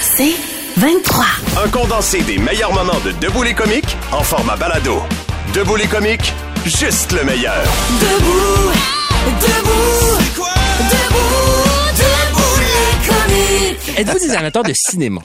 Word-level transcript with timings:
C'est 0.00 0.34
23. 0.76 1.24
Un 1.64 1.68
condensé 1.68 2.22
des 2.22 2.38
meilleurs 2.38 2.72
moments 2.72 3.00
de 3.04 3.12
Debout 3.12 3.42
les 3.42 3.54
comiques 3.54 3.96
en 4.12 4.22
format 4.22 4.56
balado. 4.56 5.02
Debout 5.54 5.76
les 5.76 5.86
comiques, 5.86 6.32
juste 6.64 7.12
le 7.12 7.24
meilleur. 7.24 7.62
Debout, 8.00 8.72
debout, 9.40 10.18
debout, 10.90 11.70
debout 11.96 12.60
les 12.60 13.08
comiques. 13.08 13.98
Êtes-vous 13.98 14.18
des 14.18 14.34
amateurs 14.34 14.62
de 14.62 14.72
cinéma? 14.74 15.20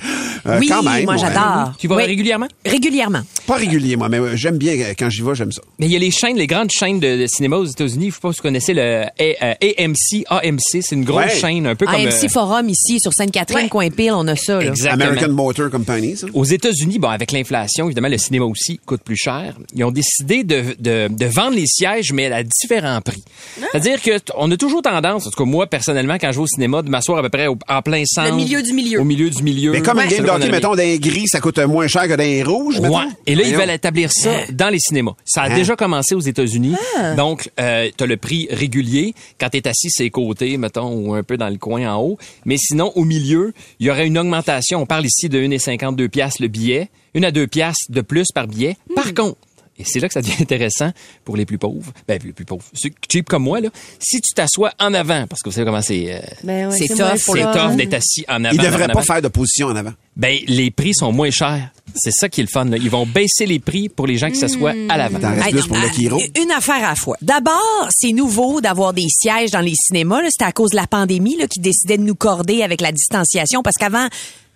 Euh, 0.47 0.57
oui, 0.59 0.67
quand 0.67 0.83
même, 0.83 1.03
moi 1.05 1.13
ouais. 1.13 1.19
j'adore. 1.19 1.73
Tu 1.77 1.87
vas 1.87 1.95
Oui, 1.95 2.05
régulièrement? 2.05 2.47
Régulièrement. 2.65 3.21
Pas 3.47 3.55
régulier, 3.55 3.95
moi, 3.95 4.09
mais 4.09 4.17
j'aime 4.35 4.57
bien 4.57 4.73
euh, 4.73 4.93
quand 4.97 5.09
j'y 5.09 5.21
vais, 5.21 5.35
j'aime 5.35 5.51
ça. 5.51 5.61
Mais 5.79 5.85
il 5.85 5.91
y 5.91 5.95
a 5.95 5.99
les 5.99 6.11
chaînes, 6.11 6.35
les 6.37 6.47
grandes 6.47 6.71
chaînes 6.71 6.99
de, 6.99 7.21
de 7.21 7.27
cinéma 7.27 7.57
aux 7.57 7.65
États-Unis. 7.65 8.09
Je 8.09 8.15
sais 8.15 8.19
pas 8.21 8.31
si 8.31 8.37
vous 8.37 8.41
connaissez 8.43 8.73
le 8.73 8.81
A- 9.03 9.11
euh, 9.21 9.53
AMC. 9.61 10.23
AMC, 10.27 10.81
c'est 10.81 10.91
une 10.95 11.03
grosse 11.05 11.25
Ouais. 11.25 11.35
chaîne, 11.39 11.67
un 11.67 11.75
peu 11.75 11.85
comme. 11.85 11.95
AMC 11.95 12.23
euh, 12.25 12.29
Forum 12.29 12.69
ici 12.69 12.99
sur 12.99 13.13
Sainte-Catherine, 13.13 13.69
Ouais. 13.71 14.11
on 14.11 14.27
a 14.27 14.35
ça. 14.35 14.59
Là. 14.59 14.65
Exactement. 14.69 15.05
American 15.05 15.31
Motor 15.33 15.69
Company, 15.69 16.17
ça. 16.17 16.27
Aux 16.33 16.43
États-Unis, 16.43 16.97
bon, 16.99 17.09
avec 17.09 17.31
l'inflation, 17.31 17.85
évidemment, 17.85 18.07
le 18.09 18.17
cinéma 18.17 18.45
aussi 18.45 18.79
coûte 18.85 19.01
plus 19.03 19.17
cher. 19.17 19.55
Ils 19.75 19.83
ont 19.83 19.91
décidé 19.91 20.43
de, 20.43 20.75
de, 20.79 21.07
de 21.09 21.25
vendre 21.25 21.55
les 21.55 21.67
sièges, 21.67 22.11
mais 22.13 22.31
à 22.31 22.43
différents 22.43 23.01
prix. 23.01 23.23
C'est-à-dire 23.71 24.01
que 24.01 24.17
t- 24.17 24.33
on 24.37 24.49
a 24.51 24.57
toujours 24.57 24.81
tendance, 24.81 25.27
en 25.27 25.29
tout 25.29 25.37
cas 25.43 25.49
moi 25.49 25.67
personnellement, 25.67 26.15
quand 26.15 26.31
je 26.31 26.37
vais 26.37 26.43
au 26.43 26.47
cinéma, 26.47 26.81
de 26.81 26.89
m'asseoir 26.89 27.19
à 27.19 27.21
peu 27.21 27.29
près 27.29 27.47
au- 27.47 27.57
en 27.67 27.81
plein 27.81 28.03
centre. 28.05 28.35
milieu 28.35 28.61
du 28.63 28.73
milieu. 28.73 28.99
Au 29.01 29.03
milieu 29.03 29.29
du 29.29 29.43
milieu. 29.43 29.71
Mais 29.71 29.81
comme 29.81 29.99
un 29.99 30.07
game 30.07 30.23
de 30.23 30.29
qu'on 30.29 30.35
hockey, 30.35 30.49
mettons, 30.51 30.75
d'un 30.75 30.95
gris, 30.97 31.27
ça 31.27 31.39
coûte 31.39 31.59
moins 31.59 31.87
cher 31.87 32.07
que 32.07 32.15
d'un 32.15 32.43
rouge, 32.49 32.79
mettons? 32.79 32.97
Ouais. 32.97 33.05
Et 33.39 33.43
là, 33.43 33.49
ils 33.49 33.55
veulent 33.55 33.69
établir 33.75 34.11
ça 34.11 34.31
dans 34.51 34.69
les 34.69 34.79
cinémas. 34.79 35.13
Ça 35.25 35.43
a 35.43 35.49
Hein? 35.51 35.55
déjà 35.55 35.75
commencé 35.75 36.15
aux 36.15 36.19
États-Unis. 36.19 36.75
Donc, 37.17 37.49
euh, 37.59 37.89
tu 37.97 38.03
as 38.03 38.07
le 38.07 38.17
prix 38.17 38.47
régulier 38.51 39.13
quand 39.39 39.49
tu 39.49 39.57
es 39.57 39.67
assis 39.67 39.89
sur 39.89 40.03
les 40.03 40.09
côtés, 40.09 40.57
mettons, 40.57 40.91
ou 40.93 41.13
un 41.13 41.23
peu 41.23 41.37
dans 41.37 41.49
le 41.49 41.57
coin 41.57 41.87
en 41.93 42.01
haut. 42.01 42.17
Mais 42.45 42.57
sinon, 42.57 42.91
au 42.95 43.03
milieu, 43.03 43.53
il 43.79 43.87
y 43.87 43.89
aurait 43.91 44.07
une 44.07 44.17
augmentation. 44.17 44.81
On 44.81 44.85
parle 44.85 45.05
ici 45.05 45.29
de 45.29 45.39
1,52 45.39 46.09
piastres 46.09 46.41
le 46.41 46.47
billet, 46.47 46.89
une 47.13 47.25
à 47.25 47.31
deux 47.31 47.47
piastres 47.47 47.85
de 47.91 48.01
plus 48.01 48.27
par 48.33 48.47
billet. 48.47 48.77
Par 48.95 49.13
contre, 49.13 49.37
et 49.77 49.83
c'est 49.85 49.99
là 49.99 50.07
que 50.07 50.13
ça 50.13 50.21
devient 50.21 50.35
intéressant 50.41 50.91
pour 51.23 51.35
les 51.37 51.45
plus 51.45 51.57
pauvres. 51.57 51.91
Ben, 52.07 52.19
les 52.23 52.31
plus 52.31 52.45
pauvres. 52.45 52.63
Ceux 52.73 52.89
cheap 53.11 53.27
comme 53.27 53.43
moi, 53.43 53.59
là. 53.59 53.69
Si 53.99 54.21
tu 54.21 54.33
t'assois 54.33 54.71
en 54.79 54.93
avant, 54.93 55.25
parce 55.27 55.41
que 55.41 55.49
vous 55.49 55.53
savez 55.55 55.65
comment 55.65 55.81
c'est, 55.81 56.13
euh, 56.13 56.19
Ben 56.43 56.69
ouais, 56.69 56.77
C'est 56.77 56.87
tough, 56.87 57.17
c'est 57.17 57.41
tough 57.41 57.75
d'être 57.75 57.93
assis 57.93 58.23
en 58.27 58.43
avant. 58.45 58.55
Ils 58.55 58.61
devraient 58.61 58.83
en 58.83 58.87
pas 58.87 58.93
avant. 58.93 59.01
faire 59.01 59.21
de 59.21 59.27
position 59.27 59.67
en 59.67 59.75
avant. 59.75 59.93
Ben, 60.15 60.37
les 60.47 60.71
prix 60.71 60.93
sont 60.93 61.11
moins 61.11 61.29
chers. 61.29 61.69
C'est 61.93 62.11
ça 62.11 62.29
qui 62.29 62.41
est 62.41 62.43
le 62.45 62.49
fun, 62.49 62.65
là. 62.65 62.77
Ils 62.77 62.89
vont 62.89 63.05
baisser 63.05 63.45
les 63.45 63.59
prix 63.59 63.89
pour 63.89 64.07
les 64.07 64.17
gens 64.17 64.29
qui 64.29 64.37
s'assoient 64.37 64.73
à 64.89 64.97
l'avant. 64.97 65.19
T'en 65.19 65.31
restes 65.33 65.45
Hey, 65.47 65.51
plus 65.51 65.61
non, 65.61 65.67
pour 65.67 65.77
le 65.77 65.89
Kiro. 65.89 66.21
Une 66.41 66.51
affaire 66.51 66.75
à 66.83 66.89
la 66.89 66.95
fois. 66.95 67.17
D'abord, 67.21 67.87
c'est 67.89 68.11
nouveau 68.13 68.61
d'avoir 68.61 68.93
des 68.93 69.07
sièges 69.09 69.51
dans 69.51 69.59
les 69.61 69.75
cinémas. 69.75 70.21
là. 70.21 70.29
C'était 70.31 70.45
à 70.45 70.51
cause 70.51 70.71
de 70.71 70.75
la 70.77 70.87
pandémie 70.87 71.35
là, 71.37 71.47
qui 71.47 71.59
décidait 71.59 71.97
de 71.97 72.03
nous 72.03 72.15
corder 72.15 72.63
avec 72.63 72.81
la 72.81 72.91
distanciation. 72.91 73.61
Parce 73.61 73.75
qu'avant, 73.77 74.07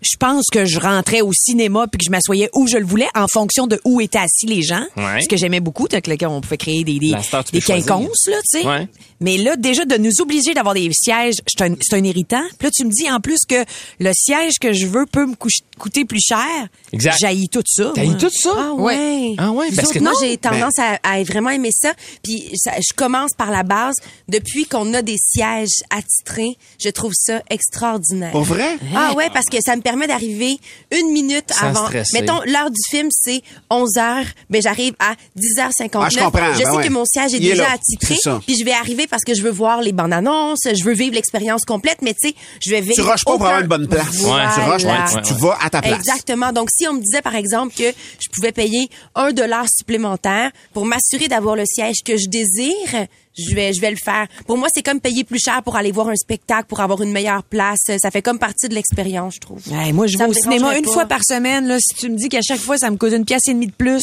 je 0.02 0.16
pense 0.18 0.46
que 0.52 0.66
je 0.66 0.80
rentrais 0.80 1.22
au 1.22 1.34
cinéma 1.34 1.88
puis 1.88 1.98
que 2.00 2.06
je 2.06 2.12
m'assoyais 2.12 2.50
où 2.54 2.68
je 2.68 2.78
le 2.78 2.86
voulais 2.86 3.08
en 3.16 3.26
fonction 3.32 3.68
de 3.68 3.80
où 3.86 4.00
étaient 4.02 4.20
assis 4.20 4.46
les 4.46 4.62
gens. 4.62 4.86
Ouais. 4.96 5.22
Ce 5.22 5.28
que 5.28 5.38
j'aimais 5.38 5.60
beaucoup, 5.60 5.88
c'est 5.90 6.02
que 6.02 6.10
là, 6.10 6.30
on 6.30 6.42
pouvait 6.42 6.58
créer 6.58 6.84
des, 6.84 7.00
des, 7.00 7.14
star, 7.22 7.44
des 7.44 7.62
quinconces, 7.62 8.28
là, 8.28 8.38
tu 8.52 8.60
sais. 8.62 8.66
Ouais. 8.68 8.88
Mais 9.22 9.38
là, 9.38 9.58
déjà, 9.58 9.84
de 9.84 9.98
nous 9.98 10.22
obliger 10.22 10.54
d'avoir 10.54 10.74
des 10.74 10.90
sièges, 10.94 11.36
c'est 11.46 11.62
un, 11.64 11.76
c'est 11.82 11.96
un 11.98 12.04
irritant. 12.04 12.44
Puis 12.58 12.68
là, 12.68 12.72
tu 12.72 12.86
me 12.86 12.92
dis 12.92 13.10
en 13.12 13.20
plus 13.20 13.40
que 13.48 13.66
le 14.00 14.12
siège 14.14 14.54
que 14.62 14.72
je 14.72 14.86
veux 14.88 15.06
peut 15.06 15.26
me 15.26 15.36
coûter 15.78 16.06
plus 16.06 16.22
cher. 16.26 16.46
Exact. 16.94 17.18
J'haïs 17.20 17.50
tout 17.50 17.64
ça. 17.66 17.92
Moi. 17.98 18.14
tout 18.16 18.30
ça? 18.32 18.52
Ah 18.58 18.74
ouais. 18.74 19.36
Ah 19.38 19.52
ouais, 19.52 19.68
parce 19.76 19.92
que 19.92 20.00
moi, 20.00 20.14
non. 20.14 20.20
j'ai 20.22 20.38
tendance 20.38 20.80
à, 20.80 21.00
à 21.04 21.22
vraiment 21.24 21.50
aimer 21.50 21.72
ça. 21.74 21.94
Puis 22.24 22.50
ça- 22.56 22.76
je 22.78 22.94
commence 22.96 23.32
par 23.38 23.52
la 23.52 23.64
base. 23.64 23.96
Depuis 24.30 24.66
qu'on 24.66 24.94
a 24.94 25.02
des 25.02 25.18
sièges 25.18 25.84
attitrés, 25.90 26.58
je 26.82 26.90
trouve 26.90 27.14
ça 27.14 27.42
extraordinaire. 27.50 28.32
Pour 28.32 28.44
vrai? 28.44 28.78
Ah 28.96 29.14
ouais, 29.16 29.30
parce 29.34 29.48
que 29.48 29.58
ça 29.64 29.76
me 29.76 29.82
permet 29.90 30.08
d'arriver 30.08 30.60
une 30.92 31.12
minute 31.12 31.52
Sans 31.52 31.68
avant. 31.68 31.86
stresser. 31.88 32.20
Mettons, 32.22 32.40
l'heure 32.46 32.70
du 32.70 32.80
film, 32.92 33.10
c'est 33.12 33.42
11 33.72 33.90
h 33.96 34.26
Ben, 34.50 34.62
j'arrive 34.62 34.94
à 35.00 35.14
10h59. 35.36 35.90
Ah, 35.96 36.10
je 36.10 36.20
comprends. 36.20 36.54
Je 36.54 36.60
Ben 36.60 36.66
sais 36.66 36.78
ouais. 36.78 36.88
que 36.88 36.92
mon 36.92 37.06
siège 37.06 37.34
est 37.34 37.38
Il 37.38 37.48
est 37.48 37.52
déjà 37.52 37.64
là. 37.64 37.74
attitré. 37.74 38.16
Puis 38.46 38.58
je 38.60 38.64
vais 38.66 38.72
arriver 38.74 39.08
parce 39.08 39.24
que 39.24 39.34
je 39.34 39.42
veux 39.42 39.50
voir 39.50 39.82
les 39.82 39.92
bandes 39.92 40.14
annonces, 40.14 40.60
je 40.66 40.84
veux 40.84 40.94
vivre 40.94 41.16
l'expérience 41.16 41.64
complète, 41.66 42.02
mais 42.02 42.14
tu 42.14 42.30
sais, 42.30 42.36
je 42.62 42.70
vais 42.70 42.82
vivre. 42.82 42.94
Tu 42.96 43.02
rushes 43.02 43.26
pas 43.26 43.32
pour 43.38 43.46
avoir 43.46 43.62
une 43.62 43.68
bonne 43.68 43.88
place. 43.88 44.16
Voilà. 44.18 44.52
Tu 44.54 44.60
rushes, 44.62 44.84
ouais, 44.84 45.22
tu, 45.24 45.34
tu 45.34 45.40
vas 45.42 45.58
à 45.62 45.70
ta 45.70 45.82
place. 45.82 45.96
Exactement. 46.00 46.52
Donc, 46.54 46.70
si 46.76 46.88
on 46.88 46.94
me 46.94 47.02
disait, 47.02 47.22
par 47.22 47.36
exemple, 47.36 47.74
que 47.76 47.84
je 48.20 48.28
pouvais 48.34 48.52
payer 48.52 48.90
un 49.16 49.32
dollar 49.32 49.66
supplémentaire 49.76 50.52
pour 50.74 50.86
m'assurer 50.86 51.28
d'avoir 51.28 51.56
le 51.56 51.64
siège 51.66 51.98
que 52.06 52.16
je 52.18 52.28
désire, 52.28 53.08
je 53.50 53.56
vais, 53.56 53.74
je 53.74 53.82
vais 53.82 53.92
le 53.92 53.98
faire. 53.98 54.28
Pour 54.48 54.58
moi, 54.58 54.68
c'est 54.74 54.84
comme 54.84 55.00
payer 55.00 55.24
plus 55.24 55.40
cher 55.40 55.62
pour 55.64 55.76
aller 55.76 55.92
voir 55.92 56.10
un 56.10 56.16
spectacle, 56.16 56.66
pour 56.68 56.80
avoir 56.80 57.02
une 57.02 57.12
meilleure 57.12 57.44
place. 57.44 57.80
Ça 58.02 58.12
fait 58.12 58.22
comme 58.22 58.40
partie 58.40 58.68
de 58.70 58.76
l'expérience, 58.76 59.36
je 59.36 59.40
trouve. 59.40 59.62
Hey, 59.72 59.94
moi, 59.94 60.08
je 60.08 60.18
Ça 60.18 60.26
vais 60.26 60.30
au 60.30 60.34
cinéma 60.34 60.78
une 60.78 60.86
pas. 60.86 60.92
fois 60.92 61.06
par 61.06 61.24
semaine. 61.24 61.68
Là, 61.68 61.78
si 61.80 61.96
tu 61.96 62.10
me 62.10 62.16
dis 62.18 62.30
qu'à 62.30 62.42
chaque 62.42 62.60
fois, 62.60 62.78
ça 62.78 62.90
me 62.92 62.98
coûte 62.98 63.14
une 63.14 63.26
pièce 63.26 63.42
et 63.48 63.54
demie 63.54 63.68
de 63.68 63.72
plus. 63.74 64.02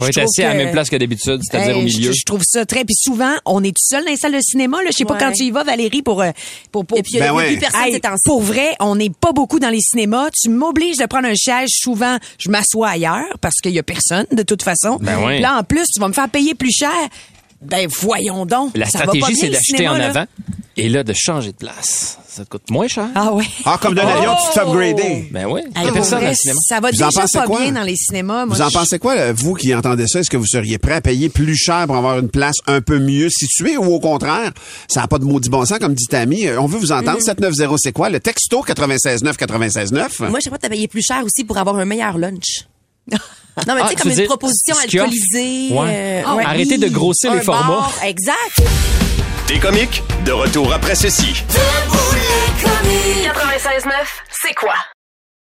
Est 0.00 0.10
trouve 0.12 0.24
assis 0.24 0.42
à 0.42 0.48
la 0.48 0.52
que- 0.52 0.56
même 0.58 0.72
place 0.72 0.90
que 0.90 0.96
d'habitude, 0.96 1.40
c'est-à-dire 1.42 1.76
Hey, 1.76 1.80
au 1.80 1.84
milieu. 1.84 2.12
Je, 2.12 2.18
je 2.18 2.24
trouve 2.24 2.42
ça 2.44 2.66
très. 2.66 2.84
Puis 2.84 2.94
souvent, 2.98 3.32
on 3.46 3.62
est 3.64 3.68
tout 3.70 3.84
seul 3.88 4.04
dans 4.04 4.10
les 4.10 4.16
salles 4.16 4.32
de 4.34 4.40
cinéma. 4.40 4.78
Là. 4.82 4.90
Je 4.90 4.96
sais 4.98 5.04
pas 5.04 5.14
Ouais. 5.14 5.20
quand 5.20 5.32
tu 5.32 5.44
y 5.44 5.50
vas, 5.50 5.64
Valérie, 5.64 6.02
pour. 6.02 6.20
euh, 6.22 6.30
pour, 6.72 6.84
pour 6.84 6.98
Et 6.98 7.02
puis, 7.02 7.12
il 7.14 7.18
y 7.18 7.22
a 7.22 7.28
Ben 7.28 7.34
ouais. 7.34 7.46
plus 7.48 7.58
personne 7.58 7.80
Hey, 7.84 8.00
pour 8.24 8.42
vrai, 8.42 8.74
on 8.80 8.96
n'est 8.96 9.10
pas 9.10 9.32
beaucoup 9.32 9.58
dans 9.60 9.70
les 9.70 9.80
cinémas. 9.80 10.28
Tu 10.30 10.50
m'obliges 10.50 10.96
de 10.96 11.06
prendre 11.06 11.28
un 11.28 11.34
siège. 11.34 11.70
Souvent, 11.72 12.18
je 12.38 12.50
m'assois 12.50 12.88
ailleurs 12.90 13.24
parce 13.40 13.56
qu'il 13.62 13.72
y 13.72 13.78
a 13.78 13.82
personne, 13.82 14.26
de 14.32 14.42
toute 14.42 14.62
façon. 14.62 14.98
Ben 15.00 15.18
ouais. 15.24 15.34
Puis 15.34 15.42
Là, 15.42 15.58
en 15.58 15.62
plus, 15.62 15.86
tu 15.86 16.00
vas 16.00 16.08
me 16.08 16.12
faire 16.12 16.28
payer 16.28 16.54
plus 16.54 16.72
cher. 16.72 16.90
Ben, 17.64 17.88
voyons 17.88 18.46
donc. 18.46 18.72
La 18.76 18.86
Ça 18.86 18.98
stratégie, 19.00 19.36
c'est 19.36 19.50
d'acheter 19.50 19.88
en 19.88 19.94
là. 19.96 20.08
avant 20.10 20.24
et 20.76 20.88
là, 20.88 21.04
de 21.04 21.12
changer 21.16 21.52
de 21.52 21.56
place. 21.56 22.18
Ça 22.28 22.44
te 22.44 22.48
coûte 22.50 22.68
moins 22.68 22.88
cher. 22.88 23.06
Ah 23.14 23.32
ouais. 23.32 23.44
Ah, 23.64 23.78
comme 23.80 23.94
d'un 23.94 24.08
avion, 24.08 24.32
tu 24.34 24.52
fais 24.52 24.60
upgrader. 24.66 25.28
Ben 25.30 25.46
oui. 25.46 25.60
Il 25.76 25.78
y 25.78 25.80
Hey, 25.82 25.84
a 25.84 25.86
pour 25.86 25.92
personne 25.94 26.10
dans 26.18 26.24
vrai, 26.24 26.30
le 26.30 26.36
cinéma. 26.36 26.60
ça 26.68 26.80
va 26.80 26.90
Vous 26.90 27.02
en 27.02 27.08
déjà 27.08 27.20
pas 27.32 27.46
quoi? 27.46 27.60
bien 27.60 27.70
dans 27.72 27.82
les 27.84 27.94
cinémas. 27.94 28.44
Moi, 28.46 28.56
Vous 28.56 28.62
en 28.62 28.68
je- 28.70 28.74
pensez 28.74 28.98
quoi, 28.98 29.14
là, 29.14 29.32
vous 29.32 29.54
qui 29.54 29.72
entendez 29.72 30.08
ça? 30.08 30.18
Est-ce 30.18 30.30
que 30.30 30.36
vous 30.36 30.46
seriez 30.46 30.78
prêt 30.78 30.94
à 30.94 31.00
payer 31.00 31.28
plus 31.28 31.56
cher 31.56 31.84
pour 31.86 31.94
avoir 31.94 32.18
une 32.18 32.28
place 32.28 32.56
un 32.66 32.80
peu 32.80 32.98
mieux 32.98 33.28
située 33.30 33.76
ou 33.76 33.84
au 33.84 34.00
contraire, 34.00 34.50
ça 34.88 35.02
n'a 35.02 35.06
pas 35.06 35.20
de 35.20 35.24
maudit 35.24 35.48
bon 35.48 35.64
sens, 35.64 35.78
comme 35.78 35.94
dit 35.94 36.06
Tammy? 36.06 36.48
Euh, 36.48 36.60
On 36.60 36.66
veut 36.66 36.78
vous 36.80 36.90
entendre. 36.90 37.20
790, 37.22 37.78
c'est 37.80 37.92
quoi? 37.92 38.10
Le 38.10 38.18
texto 38.18 38.64
969 38.66 39.36
969. 39.40 40.18
Moi, 40.28 40.40
je 40.40 40.44
sais 40.44 40.50
pas 40.50 40.58
de 40.58 40.66
payer 40.66 40.88
plus 40.88 41.02
cher 41.02 41.22
aussi 41.24 41.44
pour 41.44 41.56
avoir 41.58 41.76
un 41.76 41.84
meilleur 41.84 42.18
lunch. 42.18 42.66
Non, 43.10 43.74
mais 43.76 43.82
Ah, 43.82 43.82
tu 43.82 43.88
sais, 43.88 43.94
tu 43.94 44.02
comme 44.02 44.10
une 44.10 44.16
dire, 44.16 44.26
proposition 44.26 44.76
alcoolisée. 44.82 45.68
Ouais. 45.72 45.94
euh, 45.94 46.22
Ah, 46.26 46.36
arrêtez 46.48 46.76
de 46.78 46.88
grossir 46.88 47.30
Un 47.32 47.36
les 47.36 47.42
formats. 47.42 47.68
bar, 47.68 47.92
Exact. 48.04 48.36
Des 49.46 49.58
comiques, 49.58 50.02
de 50.24 50.32
retour 50.32 50.72
après 50.72 50.94
ceci. 50.94 51.44
Debout 51.48 52.14
les 52.14 52.62
comiques. 52.62 53.24
96.9, 53.24 53.90
c'est 54.42 54.54
quoi? 54.54 54.74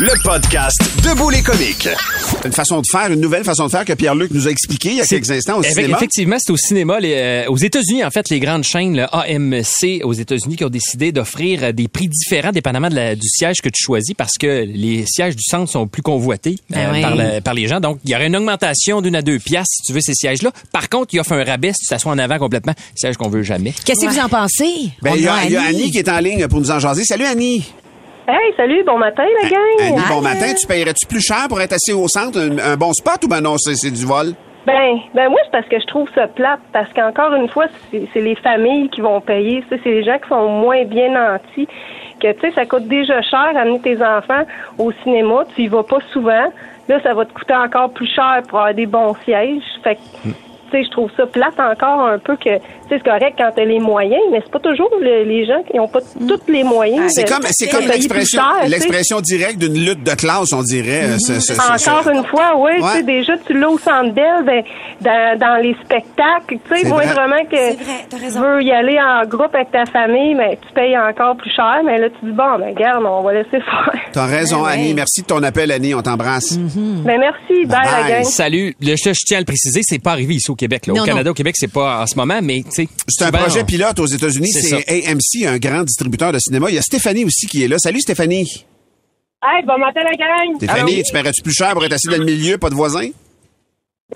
Le 0.00 0.12
podcast 0.24 0.76
Debout 1.04 1.30
les 1.30 1.42
comiques. 1.42 1.88
Une 2.44 2.52
façon 2.52 2.80
de 2.80 2.86
faire, 2.90 3.12
une 3.12 3.20
nouvelle 3.20 3.44
façon 3.44 3.66
de 3.66 3.70
faire 3.70 3.84
que 3.84 3.92
Pierre-Luc 3.92 4.32
nous 4.32 4.48
a 4.48 4.50
expliqué 4.50 4.88
il 4.90 4.96
y 4.96 5.00
a 5.00 5.06
quelques 5.06 5.30
instants 5.30 5.58
au 5.58 5.62
cinéma. 5.62 5.96
Effectivement, 5.96 6.36
c'est 6.40 6.50
au 6.52 6.56
cinéma. 6.56 6.98
les, 6.98 7.14
euh, 7.14 7.44
aux 7.48 7.56
États-Unis, 7.56 8.02
en 8.04 8.10
fait, 8.10 8.28
les 8.28 8.40
grandes 8.40 8.64
chaînes, 8.64 8.96
le 8.96 9.04
AMC 9.14 10.02
aux 10.02 10.12
États-Unis, 10.12 10.56
qui 10.56 10.64
ont 10.64 10.68
décidé 10.70 11.12
d'offrir 11.12 11.62
euh, 11.62 11.72
des 11.72 11.86
prix 11.86 12.08
différents 12.08 12.50
dépendamment 12.50 12.88
de 12.88 12.96
la- 12.96 13.14
du 13.14 13.28
siège 13.28 13.60
que 13.62 13.68
tu 13.68 13.82
choisis 13.82 14.14
parce 14.16 14.32
que 14.38 14.64
les 14.66 15.04
sièges 15.06 15.36
du 15.36 15.42
centre 15.44 15.70
sont 15.70 15.86
plus 15.86 16.02
convoités 16.02 16.56
euh, 16.72 16.74
Ben 16.74 16.90
oui. 16.92 17.00
par, 17.02 17.14
le- 17.16 17.40
par 17.40 17.54
les 17.54 17.68
gens. 17.68 17.78
Donc, 17.78 17.98
il 18.04 18.10
y 18.10 18.16
aurait 18.16 18.26
une 18.26 18.36
augmentation 18.36 19.00
d'une 19.00 19.14
à 19.14 19.22
deux 19.22 19.38
piastres 19.38 19.72
si 19.76 19.82
tu 19.82 19.92
veux 19.92 20.00
ces 20.00 20.14
sièges-là. 20.14 20.50
Par 20.72 20.88
contre, 20.88 21.14
il 21.14 21.20
offre 21.20 21.32
un 21.32 21.44
rabais 21.44 21.72
si 21.72 21.80
tu 21.84 21.86
t'assois 21.90 22.12
en 22.12 22.18
avant 22.18 22.38
complètement. 22.38 22.74
Siège 22.96 23.16
qu'on 23.16 23.28
veut 23.28 23.42
jamais. 23.44 23.72
Qu'est-ce 23.84 24.04
que 24.04 24.10
vous 24.10 24.18
en 24.18 24.28
pensez? 24.28 24.90
Ben, 25.02 25.12
il 25.14 25.22
y, 25.22 25.28
a 25.28 25.34
a 25.34 25.44
il 25.44 25.52
y 25.52 25.56
a 25.56 25.62
Annie 25.62 25.90
qui 25.92 25.98
est 25.98 26.08
en 26.08 26.18
ligne 26.18 26.48
pour 26.48 26.60
nous 26.60 26.70
en 26.72 26.80
jaser. 26.80 27.04
Salut 27.04 27.26
Annie. 27.26 27.64
Hey, 28.26 28.54
salut, 28.56 28.82
bon 28.84 28.96
matin, 28.96 29.24
la 29.42 29.48
gang. 29.50 29.60
Annie, 29.80 30.02
bon 30.08 30.22
matin. 30.22 30.54
Tu 30.58 30.66
paierais-tu 30.66 31.06
plus 31.06 31.20
cher 31.20 31.46
pour 31.46 31.60
être 31.60 31.74
assis 31.74 31.92
au 31.92 32.08
centre, 32.08 32.40
un, 32.40 32.72
un 32.72 32.76
bon 32.76 32.90
spot 32.94 33.22
ou 33.24 33.28
ben 33.28 33.42
non, 33.42 33.58
c'est 33.58 33.90
du 33.90 34.06
vol? 34.06 34.28
Ben, 34.66 34.96
ben 35.12 35.28
moi, 35.28 35.38
c'est 35.44 35.50
parce 35.50 35.68
que 35.68 35.78
je 35.78 35.86
trouve 35.86 36.08
ça 36.14 36.26
plate, 36.26 36.60
parce 36.72 36.90
qu'encore 36.94 37.34
une 37.34 37.50
fois, 37.50 37.66
c'est 37.90 38.20
les 38.20 38.34
familles 38.36 38.88
qui 38.88 39.02
vont 39.02 39.20
payer. 39.20 39.62
Ça, 39.68 39.76
c'est 39.84 39.90
les 39.90 40.04
gens 40.04 40.18
qui 40.18 40.28
sont 40.30 40.48
moins 40.48 40.84
bien 40.84 41.10
nantis. 41.10 41.68
Que, 42.18 42.32
tu 42.32 42.40
sais, 42.40 42.52
ça 42.52 42.64
coûte 42.64 42.88
déjà 42.88 43.20
cher 43.20 43.52
amener 43.56 43.80
tes 43.80 44.02
enfants 44.02 44.44
au 44.78 44.90
cinéma. 45.02 45.44
Tu 45.54 45.64
y 45.64 45.68
vas 45.68 45.82
pas 45.82 45.98
souvent. 46.10 46.50
Là, 46.88 47.00
ça 47.02 47.12
va 47.12 47.26
te 47.26 47.32
coûter 47.34 47.54
encore 47.54 47.90
plus 47.90 48.08
cher 48.08 48.40
pour 48.48 48.60
avoir 48.60 48.72
des 48.72 48.86
bons 48.86 49.14
sièges. 49.26 49.62
Fait 49.82 49.96
que, 49.96 50.00
tu 50.22 50.30
sais, 50.70 50.84
je 50.84 50.90
trouve 50.92 51.10
ça 51.14 51.26
plate 51.26 51.60
encore 51.60 52.00
un 52.00 52.18
peu 52.18 52.36
que, 52.36 52.58
c'est 52.88 53.02
correct 53.02 53.34
quand 53.38 53.50
t'as 53.54 53.64
les 53.64 53.80
moyens, 53.80 54.20
mais 54.30 54.40
c'est 54.44 54.50
pas 54.52 54.60
toujours 54.60 54.90
le- 55.00 55.24
les 55.24 55.46
gens 55.46 55.62
qui 55.70 55.78
ont 55.80 55.88
pas 55.88 56.00
tous 56.00 56.40
les 56.52 56.64
moyens. 56.64 57.12
C'est 57.12 57.24
de- 57.24 57.28
comme, 57.30 57.42
c'est 57.50 57.68
comme 57.68 57.86
l'expression, 57.86 58.40
tu 58.64 58.70
l'expression 58.70 59.20
directe 59.20 59.58
d'une 59.58 59.74
lutte 59.84 60.02
de 60.02 60.14
classe, 60.14 60.52
on 60.52 60.62
dirait. 60.62 61.04
euh, 61.04 61.18
ce- 61.18 61.40
ce- 61.40 61.54
ce- 61.54 61.88
Encore 61.88 62.04
ce- 62.04 62.10
une 62.10 62.24
fois, 62.24 62.52
oui, 62.56 62.72
tu 62.78 62.82
Ouais. 62.82 62.90
sais, 62.92 63.02
déjà, 63.02 63.32
tu 63.38 63.58
l'as 63.58 63.70
au 63.70 63.78
Centre 63.78 64.12
Bell, 64.12 64.44
ben, 64.44 64.62
dans, 65.00 65.38
dans 65.38 65.62
les 65.62 65.74
spectacles, 65.84 66.44
tu 66.48 66.58
sais, 66.68 66.82
C'est 66.82 66.88
moi, 66.88 67.02
vrai. 67.02 67.12
vraiment 67.14 67.44
que 67.50 67.74
tu 68.10 68.38
veux 68.38 68.62
y 68.62 68.70
aller 68.72 68.98
en 69.00 69.26
groupe 69.26 69.54
avec 69.54 69.70
ta 69.70 69.84
famille, 69.86 70.34
mais 70.34 70.58
tu 70.66 70.72
payes 70.74 70.96
encore 70.98 71.36
plus 71.36 71.50
cher, 71.50 71.80
mais 71.84 71.98
là, 71.98 72.08
tu 72.10 72.26
dis, 72.26 72.32
bon, 72.32 72.58
ben, 72.58 72.74
garde, 72.74 73.04
on 73.04 73.22
va 73.22 73.32
laisser 73.32 73.50
faire. 73.60 73.92
T'as 74.12 74.26
raison, 74.26 74.58
Ben 74.62 74.64
ouais. 74.66 74.72
Annie. 74.72 74.94
Merci 74.94 75.22
de 75.22 75.26
ton 75.26 75.42
appel, 75.42 75.70
Annie. 75.72 75.94
On 75.94 76.02
t'embrasse. 76.02 76.56
Ben, 76.58 77.18
merci, 77.18 77.66
bye, 77.66 77.78
la 77.84 78.08
gang. 78.16 78.24
Salut. 78.24 78.74
Le, 78.80 78.94
je, 78.96 79.12
je 79.12 79.20
tiens 79.26 79.38
à 79.38 79.40
le 79.40 79.46
préciser, 79.46 79.80
c'est 79.82 79.98
pas 80.02 80.12
arrivé 80.12 80.34
ici 80.34 80.50
au 80.50 80.54
Québec. 80.54 80.86
Là. 80.86 80.94
Non, 80.94 81.02
au 81.02 81.04
Canada, 81.06 81.24
non. 81.24 81.30
au 81.30 81.34
Québec, 81.34 81.54
c'est 81.56 81.72
pas 81.72 82.00
en 82.02 82.06
ce 82.06 82.16
moment, 82.16 82.38
mais 82.42 82.62
tu 82.62 82.83
C'est 83.08 83.24
un 83.24 83.32
projet 83.32 83.64
pilote 83.64 83.98
aux 83.98 84.06
États-Unis. 84.06 84.52
C'est. 84.52 85.08
AMC, 85.08 85.46
un 85.46 85.58
grand 85.58 85.82
distributeur 85.82 86.32
de 86.32 86.38
cinéma. 86.38 86.70
Il 86.70 86.74
y 86.74 86.78
a 86.78 86.82
Stéphanie 86.82 87.24
aussi 87.24 87.46
qui 87.46 87.62
est 87.62 87.68
là. 87.68 87.78
Salut, 87.78 88.00
Stéphanie. 88.00 88.64
Hey, 89.42 89.62
bon 89.66 89.78
matin, 89.78 90.00
la 90.02 90.16
gang. 90.16 90.56
Stéphanie, 90.56 91.02
tu 91.02 91.12
paierais-tu 91.12 91.42
plus 91.42 91.52
cher 91.52 91.72
pour 91.72 91.84
être 91.84 91.92
assis 91.92 92.08
dans 92.08 92.16
le 92.16 92.24
milieu, 92.24 92.56
pas 92.56 92.70
de 92.70 92.74
voisin? 92.74 93.10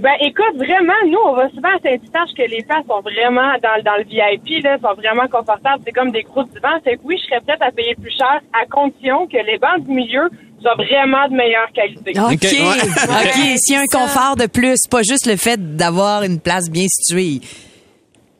Ben, 0.00 0.14
écoute, 0.20 0.54
vraiment, 0.56 1.00
nous, 1.06 1.18
on 1.26 1.34
va 1.34 1.48
souvent 1.48 1.68
à 1.68 1.80
Saint-Eustache 1.82 2.30
que 2.36 2.42
les 2.42 2.62
places 2.62 2.86
sont 2.86 3.00
vraiment 3.00 3.52
dans, 3.62 3.82
dans 3.82 3.96
le 3.96 4.04
VIP, 4.04 4.62
là, 4.62 4.78
sont 4.80 4.94
vraiment 4.94 5.26
confortables. 5.28 5.82
C'est 5.84 5.92
comme 5.92 6.12
des 6.12 6.22
gros 6.22 6.44
divans. 6.44 6.78
C'est 6.84 6.96
que 6.96 7.00
oui, 7.04 7.16
je 7.18 7.26
serais 7.26 7.40
prête 7.40 7.60
à 7.60 7.72
payer 7.72 7.94
plus 7.94 8.12
cher 8.12 8.40
à 8.52 8.64
condition 8.66 9.26
que 9.26 9.38
les 9.38 9.58
bancs 9.58 9.84
du 9.84 9.92
milieu 9.92 10.28
soient 10.60 10.76
vraiment 10.76 11.26
de 11.28 11.34
meilleure 11.34 11.72
qualité. 11.74 12.12
OK. 12.16 12.32
OK. 12.32 13.58
S'il 13.58 13.74
y 13.74 13.76
a 13.76 13.80
un 13.80 13.86
confort 13.86 14.36
de 14.36 14.46
plus, 14.46 14.78
pas 14.90 15.02
juste 15.02 15.26
le 15.26 15.36
fait 15.36 15.76
d'avoir 15.76 16.22
une 16.22 16.38
place 16.38 16.70
bien 16.70 16.86
située. 16.88 17.40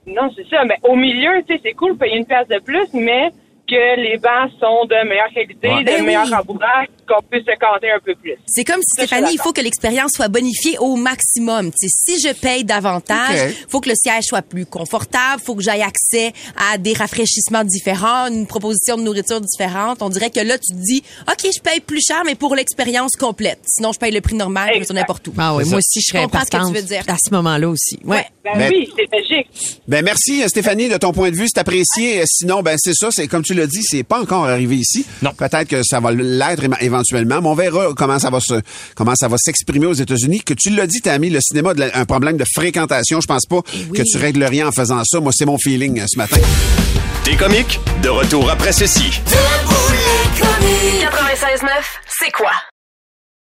Non, 0.09 0.31
c'est 0.37 0.47
ça. 0.49 0.65
Mais 0.65 0.77
au 0.83 0.97
milieu, 0.97 1.43
tu 1.47 1.55
sais, 1.55 1.61
c'est 1.65 1.73
cool 1.75 1.93
de 1.95 1.99
payer 1.99 2.17
une 2.17 2.27
place 2.27 2.49
de 2.49 2.59
plus, 2.61 2.87
mais 2.95 3.31
que 3.69 4.01
les 4.01 4.17
bancs 4.19 4.51
sont 4.61 4.85
de 4.87 5.07
meilleure 5.09 5.29
qualité, 5.35 5.69
Ouais. 5.69 5.81
de 5.81 5.85
Ben 5.85 6.05
meilleur 6.05 6.25
oui. 6.27 6.35
rembourrage, 6.35 6.87
qu'on 7.09 7.23
puisse 7.29 7.45
se 7.45 7.51
un 7.51 8.01
peu 8.05 8.15
plus. 8.15 8.35
C'est 8.47 8.65
comme 8.65 8.81
si, 8.83 8.91
Stéphanie, 9.03 9.31
il 9.33 9.39
faut 9.41 9.53
que 9.53 9.61
l'expérience 9.61 10.13
soit 10.15 10.29
bonifiée 10.29 10.79
au 10.79 10.97
maximum. 10.97 11.71
Tu 11.73 11.89
sais, 11.89 12.15
si 12.19 12.21
je 12.21 12.33
paye 12.35 12.65
davantage, 12.65 13.49
Ok. 13.51 13.67
faut 13.71 13.81
que 13.81 13.89
le 13.89 13.95
siège 13.97 14.25
soit 14.25 14.43
plus 14.43 14.67
confortable, 14.67 15.43
faut 15.45 15.55
que 15.55 15.63
j'aille 15.63 15.83
accès 15.83 16.33
à 16.73 16.79
des 16.79 16.93
rafraîchissements 16.93 17.65
différents, 17.65 18.27
une 18.29 18.47
proposition 18.47 18.97
de 18.97 19.03
nourriture 19.03 19.41
différente. 19.41 20.03
On 20.03 20.09
dirait 20.09 20.31
que 20.31 20.41
là, 20.41 20.59
tu 20.59 20.73
te 20.73 20.79
dis, 20.79 21.03
OK, 21.29 21.51
je 21.55 21.61
paye 21.61 21.81
plus 21.81 22.01
cher, 22.07 22.23
mais 22.25 22.35
pour 22.35 22.55
l'expérience 22.55 23.13
complète. 23.17 23.61
Sinon, 23.67 23.93
je 23.93 23.99
paye 23.99 24.13
le 24.13 24.21
prix 24.21 24.35
normal, 24.37 24.71
je 24.75 24.79
vais 24.81 24.85
sur 24.85 24.95
n'importe 24.95 25.27
où. 25.29 25.33
Ah 25.39 25.55
oui, 25.57 25.65
moi 25.69 25.79
aussi, 25.79 26.01
je 26.01 26.07
serais 26.13 26.23
comprends 26.25 26.41
ce 26.41 26.45
que 26.45 26.51
tu 26.51 26.57
partante 26.57 26.77
veux 26.77 26.83
dire. 26.83 27.03
à 27.09 27.17
ce 27.23 27.33
moment-là 27.35 27.69
aussi. 27.69 27.99
Ouais. 28.05 28.27
Ben, 28.45 28.59
Ben- 28.59 28.73
oui, 28.73 28.89
c'est 28.97 29.17
logique. 29.19 29.79
Ben 29.87 30.03
merci 30.05 30.43
euh, 30.43 30.49
Stéphanie 30.49 30.89
de 30.89 30.97
ton 30.97 31.13
point 31.13 31.31
de 31.31 31.37
vue, 31.37 31.47
c'est 31.49 31.59
apprécié. 31.61 32.21
Euh, 32.21 32.25
Sinon, 32.27 32.63
ben 32.63 32.77
c'est 32.79 32.95
ça, 32.95 33.09
c'est 33.11 33.27
comme 33.29 33.43
tu 33.43 33.53
l'as 33.55 33.67
dit, 33.67 33.83
c'est 33.83 34.05
pas 34.05 34.21
encore 34.21 34.45
arrivé 34.45 34.77
ici. 34.77 35.05
Non. 35.23 35.33
Peut-être 35.37 35.69
que 35.69 35.83
ça 35.83 36.01
va 36.01 36.13
l'être 36.13 36.63
éma- 36.63 36.81
éventuellement, 36.99 37.41
mais 37.41 37.49
on 37.49 37.55
verra 37.55 37.93
comment 37.97 38.19
ça 38.19 38.31
va 38.31 38.41
se 38.41 38.55
comment 38.95 39.15
ça 39.15 39.29
va 39.29 39.37
s'exprimer 39.39 39.87
aux 39.87 39.93
États-Unis. 39.95 40.41
Que 40.45 40.55
tu 40.55 40.71
l'as 40.71 40.87
dit, 40.87 41.01
t'as 41.01 41.19
mis 41.19 41.31
le 41.31 41.41
cinéma 41.41 41.73
la- 41.75 41.97
un 41.97 42.05
problème 42.05 42.37
de 42.37 42.45
fréquentation. 42.55 43.21
Je 43.21 43.27
pense 43.27 43.47
pas 43.47 43.63
que 43.63 44.03
tu 44.03 44.19
règles 44.19 44.45
rien 44.45 44.69
en 44.69 44.73
faisant 44.73 45.03
ça. 45.05 45.21
Moi, 45.21 45.33
c'est 45.35 45.47
mon 45.47 45.57
feeling 45.59 46.01
euh, 46.01 46.05
ce 46.09 46.19
matin. 46.19 46.39
Des 47.25 47.37
comiques, 47.37 47.79
de 48.03 48.09
retour 48.09 48.51
après 48.51 48.73
ceci. 48.73 49.21
96.9, 50.41 51.69
c'est 52.21 52.31
quoi? 52.33 52.51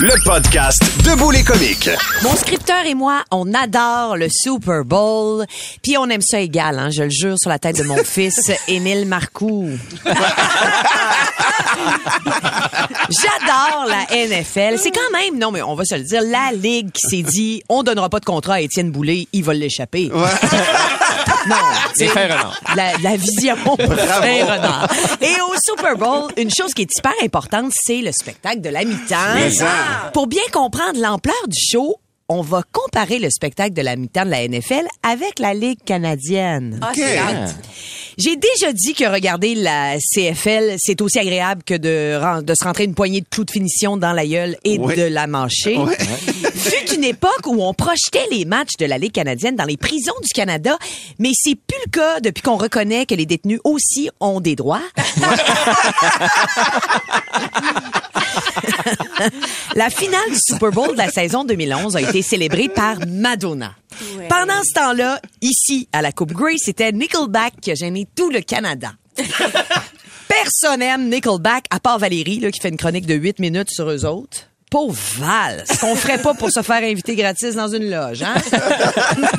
Le 0.00 0.24
podcast 0.24 0.82
Debout 1.04 1.30
les 1.30 1.44
comiques. 1.44 1.88
Mon 2.22 2.34
scripteur 2.34 2.84
et 2.86 2.94
moi, 2.94 3.22
on 3.30 3.52
adore 3.54 4.16
le 4.16 4.28
Super 4.30 4.84
Bowl, 4.84 5.44
puis 5.82 5.96
on 5.96 6.08
aime 6.08 6.22
ça 6.22 6.40
égal, 6.40 6.78
hein, 6.78 6.90
je 6.90 7.04
le 7.04 7.10
jure 7.10 7.36
sur 7.38 7.50
la 7.50 7.58
tête 7.58 7.76
de 7.78 7.84
mon 7.84 7.96
fils, 8.04 8.50
Émile 8.68 9.06
Marcoux. 9.06 9.70
J'adore 13.10 13.86
la 13.88 14.06
NFL. 14.26 14.78
C'est 14.78 14.90
quand 14.90 15.10
même, 15.12 15.38
non, 15.38 15.50
mais 15.52 15.62
on 15.62 15.74
va 15.74 15.84
se 15.84 15.94
le 15.94 16.02
dire, 16.02 16.22
la 16.22 16.50
Ligue 16.52 16.90
qui 16.92 17.08
s'est 17.08 17.22
dit, 17.22 17.62
on 17.68 17.82
donnera 17.82 18.08
pas 18.08 18.20
de 18.20 18.24
contrat 18.24 18.54
à 18.54 18.60
Étienne 18.60 18.90
Boulay, 18.90 19.28
il 19.32 19.44
va 19.44 19.54
l'échapper. 19.54 20.10
non, 21.48 21.56
fait, 21.96 22.08
Renard. 22.24 22.60
la, 22.76 22.92
la 22.98 23.16
vision 23.16 23.56
renard. 23.76 24.88
Et 25.20 25.34
au 25.40 25.54
Super 25.62 25.96
Bowl, 25.96 26.30
une 26.36 26.50
chose 26.50 26.72
qui 26.74 26.82
est 26.82 26.90
hyper 26.96 27.12
importante, 27.22 27.72
c'est 27.74 28.00
le 28.02 28.12
spectacle 28.12 28.60
de 28.60 28.68
la 28.68 28.84
mi-temps. 28.84 29.16
Pour 30.12 30.26
bien 30.26 30.42
comprendre 30.52 31.00
l'ampleur 31.00 31.48
du 31.48 31.58
show, 31.58 31.96
on 32.28 32.40
va 32.40 32.62
comparer 32.72 33.18
le 33.18 33.28
spectacle 33.30 33.72
de 33.74 33.82
la 33.82 33.96
mi-temps 33.96 34.24
de 34.24 34.30
la 34.30 34.46
NFL 34.48 34.86
avec 35.02 35.38
la 35.38 35.52
Ligue 35.54 35.82
canadienne. 35.84 36.80
Ah. 36.82 36.92
J'ai 38.18 38.36
déjà 38.36 38.72
dit 38.72 38.94
que 38.94 39.04
regarder 39.10 39.54
la 39.54 39.96
CFL, 39.98 40.76
c'est 40.78 41.00
aussi 41.00 41.18
agréable 41.18 41.62
que 41.64 41.74
de, 41.74 42.54
se 42.54 42.64
rentrer 42.64 42.84
une 42.84 42.94
poignée 42.94 43.20
de 43.20 43.26
clous 43.30 43.44
de 43.44 43.50
finition 43.50 43.96
dans 43.96 44.12
la 44.12 44.26
gueule 44.26 44.56
et 44.64 44.78
Ouais. 44.78 44.96
de 44.96 45.02
la 45.02 45.26
mancher. 45.26 45.76
Ouais. 45.78 45.96
Fut 46.54 46.94
une 46.94 47.04
époque 47.04 47.46
où 47.46 47.62
on 47.62 47.72
projetait 47.74 48.26
les 48.30 48.44
matchs 48.44 48.76
de 48.78 48.86
la 48.86 48.98
Ligue 48.98 49.12
canadienne 49.12 49.56
dans 49.56 49.64
les 49.64 49.76
prisons 49.76 50.12
du 50.22 50.28
Canada, 50.34 50.76
mais 51.18 51.30
c'est 51.34 51.54
plus 51.54 51.78
le 51.86 51.90
cas 51.90 52.20
depuis 52.20 52.42
qu'on 52.42 52.56
reconnaît 52.56 53.06
que 53.06 53.14
les 53.14 53.26
détenus 53.26 53.60
aussi 53.64 54.10
ont 54.20 54.40
des 54.40 54.56
droits. 54.56 54.82
la 59.74 59.90
finale 59.90 60.30
du 60.30 60.38
Super 60.38 60.70
Bowl 60.70 60.92
de 60.92 60.98
la 60.98 61.10
saison 61.10 61.44
2011 61.44 61.96
a 61.96 62.00
été 62.00 62.22
célébrée 62.22 62.68
par 62.68 62.96
Madonna. 63.06 63.74
Pendant 64.28 64.62
ce 64.64 64.74
temps-là, 64.74 65.20
ici, 65.40 65.88
à 65.92 66.02
la 66.02 66.12
Coupe 66.12 66.32
Grey, 66.32 66.56
c'était 66.58 66.92
Nickelback 66.92 67.54
qui 67.60 67.70
a 67.70 67.74
gêné 67.74 68.06
tout 68.14 68.30
le 68.30 68.40
Canada. 68.40 68.92
Personne 70.28 70.80
n'aime 70.80 71.08
Nickelback, 71.08 71.66
à 71.70 71.78
part 71.78 71.98
Valérie, 71.98 72.40
là, 72.40 72.50
qui 72.50 72.60
fait 72.60 72.70
une 72.70 72.76
chronique 72.76 73.06
de 73.06 73.14
8 73.14 73.38
minutes 73.38 73.70
sur 73.70 73.90
eux 73.90 74.04
autres. 74.04 74.48
Pauvre 74.70 74.98
Val, 75.18 75.64
ce 75.70 75.78
qu'on 75.78 75.94
ferait 75.94 76.16
pas 76.16 76.32
pour 76.32 76.50
se 76.50 76.62
faire 76.62 76.82
inviter 76.82 77.14
gratis 77.14 77.54
dans 77.54 77.68
une 77.68 77.90
loge, 77.90 78.22
hein? 78.22 78.32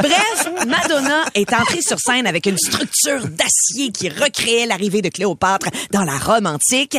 Bref, 0.00 0.48
Madonna 0.64 1.24
est 1.34 1.52
entrée 1.52 1.82
sur 1.82 1.98
scène 1.98 2.28
avec 2.28 2.46
une 2.46 2.56
structure 2.56 3.26
d'acier 3.26 3.90
qui 3.90 4.08
recréait 4.08 4.66
l'arrivée 4.66 5.02
de 5.02 5.08
Cléopâtre 5.08 5.66
dans 5.90 6.04
la 6.04 6.16
Rome 6.16 6.46
antique. 6.46 6.96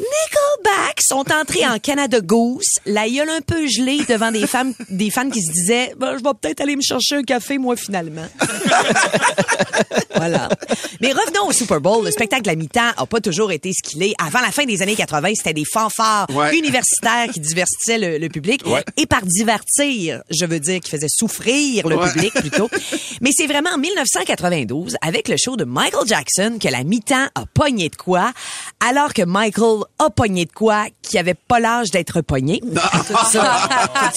Nickelback 0.00 1.00
sont 1.02 1.24
entrés 1.32 1.66
en 1.66 1.78
Canada 1.78 2.20
Goose, 2.20 2.64
la 2.86 3.08
gueule 3.08 3.28
un 3.28 3.40
peu 3.42 3.66
gelée 3.68 4.00
devant 4.08 4.30
des 4.32 4.46
femmes, 4.46 4.72
des 4.88 5.10
fans 5.10 5.28
qui 5.28 5.42
se 5.42 5.52
disaient, 5.52 5.92
ben, 5.98 6.16
je 6.18 6.22
vais 6.24 6.30
peut-être 6.40 6.60
aller 6.62 6.74
me 6.76 6.80
chercher 6.82 7.16
un 7.16 7.22
café, 7.22 7.58
moi, 7.58 7.76
finalement. 7.76 8.26
voilà. 10.16 10.48
Mais 11.00 11.12
revenons 11.12 11.48
au 11.48 11.52
Super 11.52 11.80
Bowl. 11.80 12.04
Le 12.04 12.10
spectacle 12.10 12.48
à 12.48 12.54
mi-temps 12.54 12.92
a 12.96 13.06
pas 13.06 13.20
toujours 13.20 13.52
été 13.52 13.72
ce 13.72 13.82
qu'il 13.88 14.02
est. 14.02 14.14
Avant 14.18 14.40
la 14.40 14.50
fin 14.50 14.64
des 14.64 14.82
années 14.82 14.96
80, 14.96 15.32
c'était 15.36 15.52
des 15.54 15.64
fanfares 15.70 16.26
Ouais. 16.30 16.56
universitaires 16.56 17.26
qui 17.32 17.40
divertissaient 17.40 17.98
le, 17.98 18.18
le 18.18 18.28
public. 18.28 18.62
Ouais. 18.66 18.84
Et 18.96 19.06
par 19.06 19.22
divertir, 19.22 20.22
je 20.30 20.44
veux 20.46 20.60
dire 20.60 20.80
qui 20.80 20.90
faisaient 20.90 21.06
souffrir 21.08 21.86
le 21.88 21.96
Ouais. 21.96 22.10
public 22.12 22.32
plutôt. 22.34 22.70
Mais 23.20 23.30
c'est 23.36 23.46
vraiment 23.46 23.70
en 23.74 23.78
1992, 23.78 24.96
avec 25.02 25.28
le 25.28 25.36
show 25.36 25.56
de 25.56 25.64
Michael 25.64 26.06
Jackson, 26.06 26.58
que 26.60 26.68
la 26.68 26.84
mi-temps 26.84 27.26
a 27.34 27.44
pogné 27.52 27.88
de 27.90 27.96
quoi, 27.96 28.32
alors 28.86 29.12
que 29.12 29.22
Michael 29.22 29.80
a 29.98 30.10
pogné 30.10 30.44
de 30.46 30.52
quoi 30.52 30.86
qui 31.02 31.18
avait 31.18 31.34
pas 31.34 31.60
l'âge 31.60 31.90
d'être 31.90 32.20
pogné. 32.22 32.60
Tout 32.60 33.14
ça, 33.30 33.68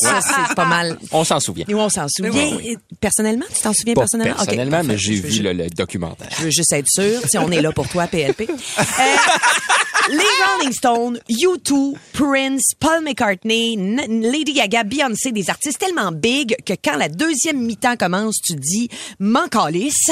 ça, 0.01 0.19
c'est 0.21 0.55
pas 0.55 0.65
mal. 0.65 0.97
On 1.11 1.23
s'en 1.23 1.39
souvient. 1.39 1.65
Nous, 1.67 1.77
on 1.77 1.89
s'en 1.89 2.07
souvient. 2.07 2.31
Oui, 2.31 2.53
oui. 2.57 2.77
Personnellement, 3.01 3.45
tu 3.53 3.61
t'en 3.61 3.73
souviens 3.73 3.93
Pas 3.93 4.01
personnellement? 4.01 4.35
Personnellement, 4.35 4.83
mais 4.83 4.97
j'ai 4.97 5.15
vu 5.15 5.41
le, 5.41 5.53
le 5.53 5.69
documentaire. 5.69 6.29
je 6.37 6.43
veux 6.45 6.51
juste 6.51 6.71
être 6.73 6.87
sûr. 6.87 7.19
Si 7.29 7.37
on 7.37 7.49
est 7.51 7.61
là 7.61 7.71
pour 7.71 7.87
toi, 7.89 8.07
PLP. 8.07 8.49
Euh, 8.49 8.53
les 10.09 10.17
Rolling 10.57 10.73
Stones, 10.73 11.19
U2, 11.29 11.93
Prince, 12.13 12.71
Paul 12.79 13.03
McCartney, 13.03 13.73
N- 13.73 14.21
Lady 14.21 14.53
Gaga, 14.53 14.83
Beyoncé, 14.83 15.31
des 15.31 15.49
artistes 15.49 15.79
tellement 15.79 16.11
big 16.11 16.55
que 16.65 16.73
quand 16.83 16.97
la 16.97 17.07
deuxième 17.09 17.59
mi-temps 17.61 17.95
commence, 17.97 18.37
tu 18.45 18.53
dis 18.55 18.89
«m'en 19.19 19.47
calisse 19.47 20.11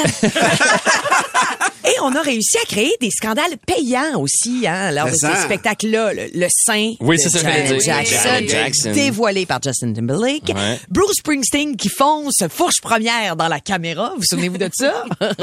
Et 1.84 1.94
on 2.02 2.14
a 2.14 2.20
réussi 2.22 2.56
à 2.58 2.66
créer 2.66 2.94
des 3.00 3.10
scandales 3.10 3.56
payants 3.66 4.20
aussi, 4.20 4.66
hein, 4.66 4.90
lors 4.92 5.06
de 5.06 5.12
ces 5.14 5.34
spectacles-là. 5.44 6.12
Le, 6.14 6.26
le 6.34 6.46
sein 6.50 6.92
Oui, 7.00 7.16
de 7.16 7.28
Janet. 7.30 7.82
Jackson, 7.82 8.44
Jackson. 8.48 8.92
dévoilé 8.92 9.46
par 9.46 9.60
Justin 9.62 9.92
Timberlake. 9.92 10.48
Ouais. 10.54 10.78
Bruce 10.88 11.16
Springsteen 11.18 11.76
qui 11.76 11.88
fonce 11.88 12.42
fourche 12.50 12.80
première 12.80 13.34
dans 13.36 13.48
la 13.48 13.60
caméra. 13.60 14.12
Vous 14.16 14.22
souvenez-vous 14.24 14.58
de 14.58 14.70
ça? 14.72 15.04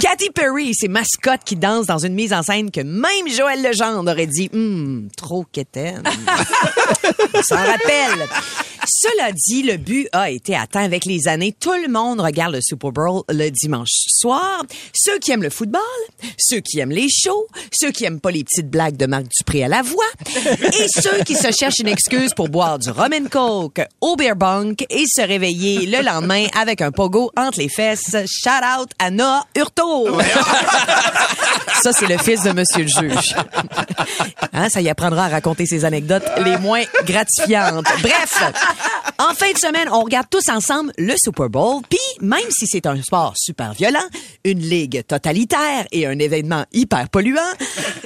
Katy 0.00 0.30
Perry 0.34 0.70
et 0.70 0.74
ses 0.74 0.88
mascottes 0.88 1.44
qui 1.44 1.56
dansent 1.56 1.86
dans 1.86 1.98
une 2.04 2.14
mise 2.14 2.32
en 2.32 2.42
scène 2.42 2.70
que 2.70 2.80
même 2.82 3.28
Joël 3.34 3.62
Legendre 3.62 4.10
aurait 4.10 4.26
dit 4.26 4.50
Hum, 4.52 5.08
trop 5.16 5.44
quétaine. 5.50 6.02
On 7.34 7.42
s'en 7.42 7.56
rappelle. 7.56 8.26
Cela 8.86 9.32
dit, 9.32 9.62
le 9.62 9.76
but 9.76 10.08
a 10.12 10.30
été 10.30 10.54
atteint 10.54 10.84
avec 10.84 11.04
les 11.04 11.28
années. 11.28 11.54
Tout 11.58 11.74
le 11.74 11.88
monde 11.88 12.20
regarde 12.20 12.54
le 12.54 12.60
Super 12.62 12.92
Bowl 12.92 13.22
le 13.28 13.50
dimanche 13.50 13.90
soir. 14.06 14.62
Ceux 14.94 15.18
qui 15.18 15.32
aiment 15.32 15.42
le 15.42 15.50
football, 15.50 15.80
ceux 16.38 16.60
qui 16.60 16.78
aiment 16.78 16.90
les 16.90 17.08
shows, 17.08 17.46
ceux 17.72 17.90
qui 17.90 18.04
aiment 18.04 18.20
pas 18.20 18.30
les 18.30 18.44
petites 18.44 18.70
blagues 18.70 18.96
de 18.96 19.06
Marc 19.06 19.24
Dupré 19.36 19.64
à 19.64 19.68
la 19.68 19.82
voix, 19.82 20.04
et 20.36 20.86
ceux 20.88 21.24
qui 21.24 21.34
se 21.34 21.50
cherchent 21.50 21.80
une 21.80 21.88
excuse 21.88 22.32
pour 22.34 22.48
boire 22.48 22.78
du 22.78 22.90
rum 22.90 23.12
and 23.12 23.28
coke 23.30 23.80
au 24.00 24.16
beer 24.16 24.36
bunk 24.36 24.84
et 24.88 25.04
se 25.06 25.20
réveiller 25.22 25.86
le 25.86 26.02
lendemain 26.02 26.46
avec 26.58 26.80
un 26.80 26.92
pogo 26.92 27.30
entre 27.36 27.58
les 27.58 27.68
fesses. 27.68 28.16
Shout 28.26 28.50
out 28.80 28.90
à 28.98 29.10
Noah 29.10 29.46
Hurtaud. 29.56 30.18
Ça, 31.82 31.92
c'est 31.92 32.06
le 32.06 32.18
fils 32.18 32.42
de 32.42 32.52
Monsieur 32.52 32.84
le 32.84 32.88
juge. 32.88 33.34
Hein, 34.52 34.68
ça 34.68 34.80
y 34.80 34.88
apprendra 34.88 35.26
à 35.26 35.28
raconter 35.28 35.66
ses 35.66 35.84
anecdotes 35.84 36.24
les 36.44 36.56
moins 36.58 36.82
gratifiantes. 37.04 37.86
Bref, 38.02 38.42
en 39.18 39.34
fin 39.34 39.52
de 39.52 39.58
semaine, 39.58 39.88
on 39.90 40.02
regarde 40.02 40.26
tous 40.30 40.48
ensemble 40.48 40.92
le 40.98 41.14
Super 41.16 41.48
Bowl. 41.48 41.82
Puis, 41.88 41.98
même 42.20 42.50
si 42.50 42.66
c'est 42.66 42.86
un 42.86 43.00
sport 43.02 43.34
super 43.36 43.72
violent, 43.72 44.04
une 44.44 44.60
ligue 44.60 45.04
totalitaire 45.06 45.86
et 45.92 46.06
un 46.06 46.18
événement 46.18 46.64
hyper 46.72 47.08
polluant, 47.08 47.40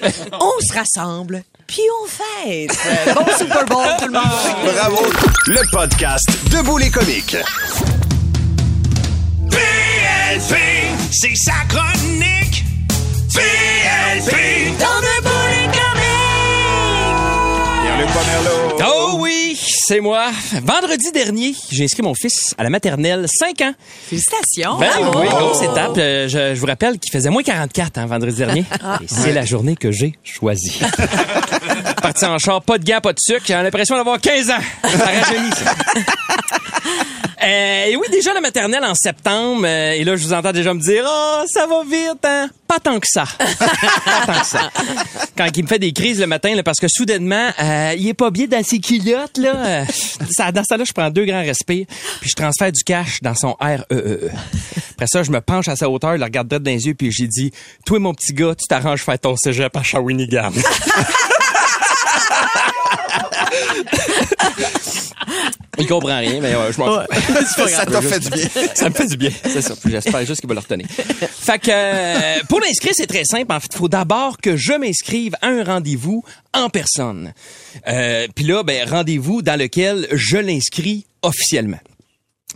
on 0.32 0.52
se 0.60 0.72
rassemble. 0.74 1.42
Puis 1.66 1.82
on 2.02 2.06
fête. 2.06 2.76
Bon 3.14 3.26
Super 3.38 3.64
Bowl, 3.66 3.86
tout 3.98 4.06
le 4.06 4.12
monde. 4.12 4.74
Bravo! 4.74 5.06
Le 5.46 5.70
podcast 5.70 6.28
Debout 6.50 6.78
les 6.78 6.90
comiques. 6.90 7.36
PLP, 9.50 10.56
c'est 11.12 11.36
sa 11.36 11.64
chronique. 11.68 12.64
PLP, 13.32 14.78
dans 14.78 15.00
le. 15.00 15.49
Oh 18.86 19.16
oui, 19.18 19.58
c'est 19.86 20.00
moi. 20.00 20.30
Vendredi 20.64 21.10
dernier, 21.12 21.54
j'ai 21.70 21.84
inscrit 21.84 22.02
mon 22.02 22.14
fils 22.14 22.54
à 22.56 22.62
la 22.62 22.70
maternelle 22.70 23.26
5 23.28 23.60
ans. 23.60 23.74
Félicitations. 24.08 24.78
Ben 24.78 24.88
Bravo. 25.00 25.20
oui, 25.20 25.28
grosse 25.28 25.62
étape. 25.62 25.92
Euh, 25.98 26.28
Je, 26.28 26.54
je 26.54 26.60
vous 26.60 26.66
rappelle 26.66 26.98
qu'il 26.98 27.12
faisait 27.12 27.28
moins 27.30 27.42
44 27.42 27.98
hein, 27.98 28.06
vendredi 28.06 28.36
dernier. 28.38 28.64
Et 29.02 29.06
c'est 29.06 29.32
la 29.32 29.44
journée 29.44 29.76
que 29.76 29.90
j'ai 29.92 30.14
choisie. 30.24 30.80
Parti 32.02 32.24
en 32.24 32.38
char, 32.38 32.62
pas 32.62 32.78
de 32.78 32.84
gants, 32.84 33.00
pas 33.00 33.12
de 33.12 33.18
sucre. 33.20 33.42
J'ai 33.46 33.54
l'impression 33.54 33.96
d'avoir 33.96 34.18
15 34.20 34.50
ans. 34.50 34.54
Ça 34.82 34.88
rajeunit, 35.04 35.50
ça. 35.62 35.74
Euh, 37.42 37.84
et 37.86 37.96
oui, 37.96 38.06
déjà 38.10 38.34
la 38.34 38.40
maternelle 38.40 38.84
en 38.84 38.94
septembre. 38.94 39.62
euh, 39.64 39.92
et 39.92 40.04
là, 40.04 40.14
je 40.16 40.24
vous 40.24 40.32
entends 40.32 40.52
déjà 40.52 40.74
me 40.74 40.80
dire, 40.80 41.04
oh, 41.08 41.42
ça 41.46 41.66
va 41.66 41.82
vite, 41.84 42.24
hein? 42.24 42.50
Pas 42.68 42.78
tant 42.78 43.00
que 43.00 43.06
ça. 43.08 43.24
pas 43.58 44.26
tant 44.26 44.40
que 44.40 44.46
ça. 44.46 44.70
Quand 45.36 45.48
il 45.56 45.62
me 45.62 45.68
fait 45.68 45.78
des 45.78 45.92
crises 45.92 46.20
le 46.20 46.26
matin, 46.26 46.54
là, 46.54 46.62
parce 46.62 46.78
que 46.78 46.86
soudainement, 46.88 47.48
euh, 47.62 47.94
il 47.96 48.06
est 48.08 48.14
pas 48.14 48.30
bien 48.30 48.46
dans 48.46 48.62
ses 48.62 48.78
culottes, 48.78 49.38
là. 49.38 49.54
euh, 49.56 49.84
ça, 50.30 50.52
dans 50.52 50.64
ça, 50.64 50.76
là, 50.76 50.84
je 50.86 50.92
prends 50.92 51.10
deux 51.10 51.24
grands 51.24 51.40
respires, 51.42 51.86
puis 52.20 52.30
je 52.30 52.34
transfère 52.36 52.70
du 52.72 52.82
cash 52.84 53.20
dans 53.22 53.34
son 53.34 53.56
REE. 53.60 53.84
Après 54.92 55.06
ça, 55.06 55.22
je 55.22 55.30
me 55.30 55.40
penche 55.40 55.68
à 55.68 55.76
sa 55.76 55.88
hauteur, 55.88 56.12
je 56.12 56.18
le 56.18 56.24
regarde 56.24 56.46
droit 56.48 56.58
dans 56.60 56.70
les 56.70 56.86
yeux, 56.86 56.94
puis 56.94 57.10
j'ai 57.10 57.26
dit, 57.26 57.50
toi, 57.86 57.98
mon 57.98 58.12
petit 58.12 58.34
gars, 58.34 58.54
tu 58.54 58.66
t'arranges 58.68 59.02
faire 59.02 59.18
ton 59.18 59.34
cégep 59.36 59.74
à 59.76 59.82
Shawinigan. 59.82 60.50
Il 65.78 65.86
comprend 65.86 66.18
rien, 66.18 66.40
mais 66.40 66.54
ouais, 66.54 66.72
je 66.72 66.78
m'en 66.78 67.00
fous. 67.00 67.68
Ça 67.68 67.86
t'a 67.86 68.02
fait 68.02 68.20
du 68.20 68.30
bien. 68.30 68.48
Ça 68.74 68.88
me 68.88 68.94
fait 68.94 69.06
du 69.06 69.16
bien, 69.16 69.30
c'est 69.42 69.62
ça. 69.62 69.74
J'espère 69.86 70.26
juste 70.26 70.40
qu'il 70.40 70.48
va 70.48 70.54
le 70.54 70.60
retenir. 70.60 70.86
Fait 70.88 71.58
que 71.58 71.70
euh, 71.70 72.40
pour 72.48 72.60
l'inscrire, 72.60 72.92
c'est 72.94 73.06
très 73.06 73.24
simple. 73.24 73.52
En 73.52 73.60
fait, 73.60 73.68
il 73.72 73.78
faut 73.78 73.88
d'abord 73.88 74.38
que 74.38 74.56
je 74.56 74.72
m'inscrive 74.72 75.34
à 75.40 75.48
un 75.48 75.64
rendez-vous 75.64 76.22
en 76.52 76.68
personne. 76.68 77.32
Euh, 77.88 78.26
Puis 78.34 78.44
là, 78.44 78.62
ben 78.62 78.88
rendez-vous 78.88 79.42
dans 79.42 79.58
lequel 79.58 80.06
je 80.12 80.36
l'inscris 80.36 81.06
officiellement. 81.22 81.78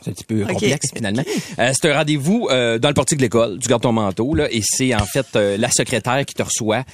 C'est 0.02 0.10
un 0.10 0.12
petit 0.12 0.24
peu 0.24 0.44
complexe 0.44 0.90
finalement. 0.94 1.22
Euh, 1.58 1.72
c'est 1.72 1.90
un 1.90 1.96
rendez-vous 1.96 2.48
euh, 2.50 2.78
dans 2.78 2.88
le 2.88 2.94
portique 2.94 3.18
de 3.18 3.22
l'école, 3.22 3.58
tu 3.58 3.68
gardes 3.68 3.82
ton 3.82 3.92
manteau 3.92 4.34
là, 4.34 4.48
et 4.50 4.60
c'est 4.62 4.94
en 4.94 5.06
fait 5.06 5.26
euh, 5.36 5.56
la 5.56 5.70
secrétaire 5.70 6.24
qui 6.26 6.34
te 6.34 6.42
reçoit 6.42 6.84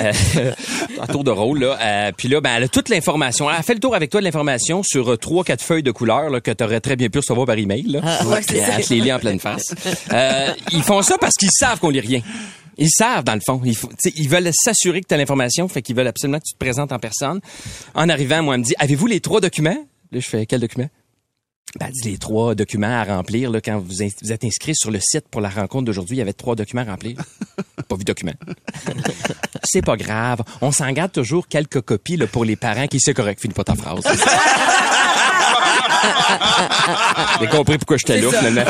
euh, 0.00 0.12
en 1.00 1.06
tour 1.06 1.24
de 1.24 1.30
rôle 1.30 1.60
là. 1.60 1.78
Euh, 1.80 2.12
puis 2.16 2.28
là, 2.28 2.40
ben 2.40 2.50
elle 2.56 2.64
a 2.64 2.68
toute 2.68 2.88
l'information. 2.88 3.48
Elle 3.50 3.56
a 3.56 3.62
fait 3.62 3.74
le 3.74 3.80
tour 3.80 3.94
avec 3.94 4.10
toi 4.10 4.20
de 4.20 4.24
l'information 4.24 4.82
sur 4.82 5.12
euh, 5.12 5.16
trois 5.16 5.44
quatre 5.44 5.62
feuilles 5.62 5.82
de 5.82 5.90
couleur 5.90 6.30
là, 6.30 6.40
que 6.40 6.50
tu 6.50 6.64
aurais 6.64 6.80
très 6.80 6.96
bien 6.96 7.08
pu 7.08 7.18
recevoir 7.18 7.46
par 7.46 7.58
email. 7.58 7.82
Là. 7.82 8.00
ouais, 8.26 8.40
Puis 8.46 8.58
elle 8.58 8.84
te 8.84 8.94
les 8.94 9.00
lit 9.00 9.12
en 9.12 9.18
pleine 9.18 9.38
face. 9.40 9.74
Euh, 10.12 10.52
ils 10.72 10.82
font 10.82 11.02
ça 11.02 11.16
parce 11.18 11.34
qu'ils 11.34 11.50
savent 11.52 11.78
qu'on 11.78 11.90
lit 11.90 12.00
rien. 12.00 12.20
Ils 12.78 12.90
savent, 12.90 13.24
dans 13.24 13.34
le 13.34 13.40
fond. 13.44 13.60
Ils, 13.64 13.76
ils 14.16 14.28
veulent 14.28 14.50
s'assurer 14.52 15.02
que 15.02 15.06
tu 15.06 15.14
as 15.14 15.18
l'information, 15.18 15.68
fait 15.68 15.82
qu'ils 15.82 15.94
veulent 15.94 16.06
absolument 16.06 16.38
que 16.38 16.44
tu 16.46 16.54
te 16.54 16.58
présentes 16.58 16.90
en 16.90 16.98
personne. 16.98 17.40
En 17.94 18.08
arrivant, 18.08 18.42
moi, 18.42 18.54
elle 18.54 18.60
me 18.60 18.64
dit, 18.64 18.74
avez-vous 18.78 19.06
les 19.06 19.20
trois 19.20 19.40
documents? 19.40 19.76
Là, 20.10 20.20
je 20.20 20.28
fais, 20.28 20.46
quel 20.46 20.60
document? 20.60 20.88
Ben, 21.80 21.88
les 22.04 22.18
trois 22.18 22.54
documents 22.54 23.00
à 23.00 23.04
remplir 23.04 23.50
là, 23.50 23.62
quand 23.62 23.78
vous, 23.78 24.02
êtes 24.02 24.44
inscrit 24.44 24.74
sur 24.74 24.90
le 24.90 24.98
site 25.00 25.26
pour 25.30 25.40
la 25.40 25.48
rencontre 25.48 25.84
d'aujourd'hui. 25.86 26.16
Il 26.16 26.18
y 26.18 26.22
avait 26.22 26.34
trois 26.34 26.54
documents 26.54 26.82
à 26.82 26.90
remplir. 26.90 27.16
pas 27.88 27.94
vu 27.96 28.00
de 28.04 28.12
documents. 28.12 28.34
C'est 29.64 29.80
pas 29.80 29.96
grave. 29.96 30.42
On 30.60 30.70
s'en 30.70 30.90
garde 30.92 31.12
toujours 31.12 31.48
quelques 31.48 31.80
copies 31.80 32.18
là, 32.18 32.26
pour 32.26 32.44
les 32.44 32.56
parents 32.56 32.86
qui 32.88 33.00
c'est 33.00 33.14
correct. 33.14 33.40
Finis 33.40 33.54
pas 33.54 33.64
ta 33.64 33.74
phrase. 33.74 34.02
J'ai 37.40 37.46
compris 37.48 37.78
pourquoi 37.78 37.96
j'étais 37.96 38.20
là, 38.20 38.28
finalement. 38.30 38.64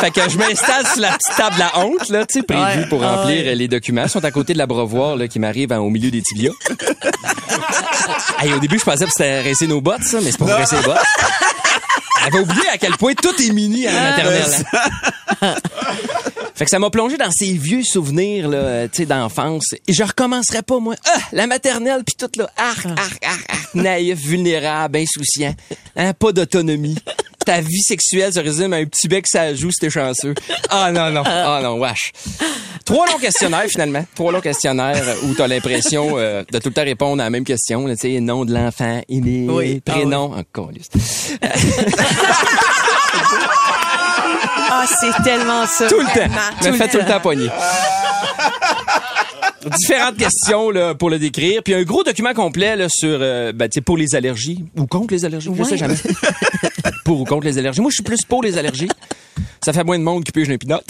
fait 0.00 0.10
que 0.10 0.28
je 0.28 0.36
m'installe 0.36 0.86
sur 0.86 1.00
la 1.00 1.12
petite 1.12 1.36
table 1.36 1.62
à 1.62 1.78
honte, 1.80 2.08
là, 2.10 2.26
tu 2.26 2.40
sais, 2.40 2.42
prévue 2.44 2.62
Ouais. 2.62 2.86
pour 2.88 3.02
Ah 3.04 3.16
remplir 3.16 3.44
ouais. 3.44 3.48
euh, 3.50 3.54
les 3.54 3.68
documents. 3.68 4.04
Ils 4.04 4.10
sont 4.10 4.24
à 4.24 4.30
côté 4.30 4.52
de 4.52 4.58
l'abreuvoir, 4.58 5.16
là, 5.16 5.28
qui 5.28 5.38
m'arrive 5.38 5.72
en- 5.72 5.78
au 5.78 5.90
milieu 5.90 6.10
des 6.10 6.20
tibias. 6.22 6.52
Hey, 8.40 8.52
au 8.52 8.58
début, 8.58 8.76
je 8.78 8.84
pensais 8.84 9.04
que 9.04 9.10
c'était 9.12 9.40
rincer 9.42 9.68
nos 9.68 9.80
bottes, 9.80 10.02
ça, 10.02 10.18
mais 10.20 10.32
c'est 10.32 10.38
pas 10.38 10.46
pour 10.46 10.54
rincer 10.54 10.76
les 10.78 10.82
bottes. 10.82 10.98
J'avais 12.24 12.38
oublié 12.40 12.68
à 12.72 12.78
quel 12.78 12.92
point 12.96 13.14
tout 13.14 13.34
est 13.42 13.50
mini 13.50 13.86
à 13.86 13.92
la 13.92 14.00
maternelle. 14.10 14.64
hein. 15.42 15.54
Fait 16.54 16.64
que 16.66 16.70
ça 16.70 16.78
m'a 16.78 16.90
plongé 16.90 17.16
dans 17.16 17.30
ces 17.30 17.52
vieux 17.54 17.82
souvenirs 17.82 18.48
là, 18.48 18.58
euh, 18.58 18.88
tu 18.88 18.98
sais, 18.98 19.06
d'enfance. 19.06 19.72
Et 19.88 19.92
je 19.92 20.02
recommencerai 20.04 20.62
pas, 20.62 20.78
moi. 20.78 20.94
Ah, 21.06 21.18
la 21.32 21.46
maternelle, 21.46 22.02
puis 22.04 22.14
tout 22.16 22.30
là, 22.38 22.50
arc, 22.56 22.86
arc, 22.86 23.24
arc, 23.24 23.44
arc, 23.48 23.74
naïf, 23.74 24.18
vulnérable, 24.18 24.98
insouciant. 24.98 25.54
Hein, 25.96 26.12
pas 26.12 26.32
d'autonomie. 26.32 26.98
Ta 27.44 27.60
vie 27.60 27.80
sexuelle 27.82 28.32
se 28.32 28.40
résume 28.40 28.72
à 28.72 28.76
un 28.76 28.84
petit 28.84 29.08
bec 29.08 29.26
ça 29.26 29.54
joue 29.54 29.70
si 29.70 29.78
t'es 29.80 29.90
chanceux. 29.90 30.34
Ah 30.70 30.90
non, 30.92 31.10
non, 31.10 31.22
ah 31.26 31.60
non, 31.62 31.78
wesh. 31.78 32.12
Trois 32.84 33.06
longs 33.06 33.18
questionnaires, 33.18 33.64
finalement. 33.68 34.04
Trois 34.14 34.32
longs 34.32 34.40
questionnaires 34.40 35.02
où 35.24 35.34
t'as 35.34 35.46
l'impression 35.46 36.18
euh, 36.18 36.42
de 36.50 36.58
tout 36.58 36.68
le 36.68 36.74
temps 36.74 36.84
répondre 36.84 37.20
à 37.22 37.26
la 37.26 37.30
même 37.30 37.44
question. 37.44 37.86
Tu 37.88 37.96
sais, 37.96 38.20
nom 38.20 38.44
de 38.44 38.52
l'enfant, 38.52 39.00
il 39.08 39.48
Oui. 39.50 39.82
Ah 39.86 39.92
prénom. 39.92 40.34
Encore, 40.34 40.70
Ah, 44.74 44.84
c'est 45.00 45.22
tellement 45.22 45.66
ça. 45.66 45.88
Tout 45.88 45.98
le 46.00 46.06
temps. 46.06 46.70
Me 46.70 46.76
fait 46.76 46.88
tout 46.88 46.98
le 46.98 47.04
temps 47.04 47.20
pogner. 47.20 47.48
différentes 49.78 50.16
questions 50.16 50.70
là, 50.70 50.94
pour 50.94 51.08
le 51.10 51.18
décrire, 51.20 51.62
puis 51.62 51.74
un 51.74 51.82
gros 51.84 52.02
document 52.02 52.34
complet 52.34 52.74
là, 52.76 52.88
sur 52.88 53.18
euh, 53.20 53.52
ben, 53.52 53.68
tu 53.68 53.74
sais, 53.74 53.80
pour 53.80 53.96
les 53.96 54.14
allergies 54.16 54.64
ou 54.76 54.86
contre 54.86 55.14
les 55.14 55.24
allergies, 55.24 55.50
je 55.56 55.62
sais 55.62 55.70
Ouais. 55.72 55.76
jamais. 55.78 55.94
pour 57.04 57.20
ou 57.20 57.24
contre 57.24 57.44
les 57.46 57.58
allergies. 57.58 57.80
Moi, 57.80 57.90
je 57.90 57.94
suis 57.96 58.02
plus 58.02 58.22
pour 58.28 58.42
les 58.42 58.58
allergies. 58.58 58.88
Ça 59.64 59.72
fait 59.72 59.84
moins 59.84 59.98
de 59.98 60.04
monde 60.04 60.24
qui 60.24 60.32
pige 60.32 60.50
un 60.50 60.56
pinot. 60.56 60.80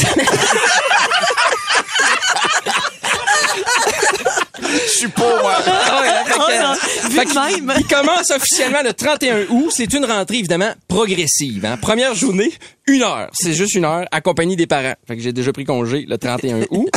Je 4.64 4.88
suis 4.99 5.09
pas, 5.09 5.42
moi. 5.42 5.54
Fait 5.62 7.25
que- 7.25 7.78
Il 7.81 7.87
commence 7.87 8.31
officiellement 8.31 8.83
le 8.85 8.92
31 8.92 9.42
août. 9.50 9.71
C'est 9.75 9.92
une 9.92 10.04
rentrée, 10.04 10.38
évidemment, 10.38 10.73
progressive. 10.88 11.64
hein. 11.64 11.76
Première 11.81 12.14
journée, 12.14 12.52
une 12.87 13.02
heure. 13.02 13.28
C'est 13.35 13.52
juste 13.54 13.75
une 13.75 13.85
heure, 13.85 14.07
accompagné 14.12 14.57
des 14.57 14.66
parents. 14.66 14.95
Fait 15.07 15.16
que 15.16 15.23
j'ai 15.23 15.33
déjà 15.33 15.52
pris 15.52 15.64
congé 15.64 16.04
le 16.09 16.16
31 16.16 16.62
août. 16.71 16.88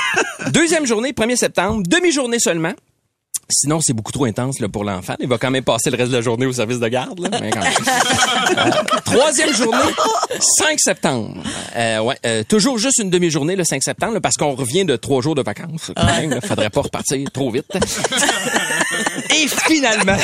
Deuxième 0.50 0.86
journée, 0.86 1.12
1er 1.12 1.36
septembre, 1.36 1.82
demi-journée 1.86 2.38
seulement. 2.38 2.72
Sinon, 3.54 3.80
c'est 3.82 3.92
beaucoup 3.92 4.12
trop 4.12 4.24
intense 4.24 4.60
là, 4.60 4.68
pour 4.68 4.82
l'enfant. 4.82 5.14
Il 5.20 5.28
va 5.28 5.36
quand 5.36 5.50
même 5.50 5.64
passer 5.64 5.90
le 5.90 5.96
reste 5.96 6.10
de 6.10 6.16
la 6.16 6.22
journée 6.22 6.46
au 6.46 6.52
service 6.52 6.78
de 6.80 6.88
garde. 6.88 7.20
là, 7.20 7.28
mais 7.40 7.50
quand 7.50 7.60
même. 7.60 7.72
Euh, 8.56 8.70
troisième 9.04 9.52
journée, 9.54 9.78
5 10.40 10.78
septembre. 10.80 11.42
Euh, 11.76 12.00
ouais, 12.00 12.16
euh, 12.24 12.42
toujours 12.44 12.78
juste 12.78 12.98
une 12.98 13.10
demi-journée 13.10 13.56
le 13.56 13.64
5 13.64 13.82
septembre, 13.82 14.14
là, 14.14 14.20
parce 14.20 14.36
qu'on 14.36 14.54
revient 14.54 14.84
de 14.84 14.96
trois 14.96 15.20
jours 15.20 15.34
de 15.34 15.42
vacances. 15.42 15.90
Quand 15.94 16.04
même, 16.06 16.30
là. 16.30 16.40
faudrait 16.40 16.70
pas 16.70 16.80
repartir 16.82 17.18
trop 17.32 17.50
vite. 17.50 17.66
Et 19.30 19.48
finalement, 19.48 20.16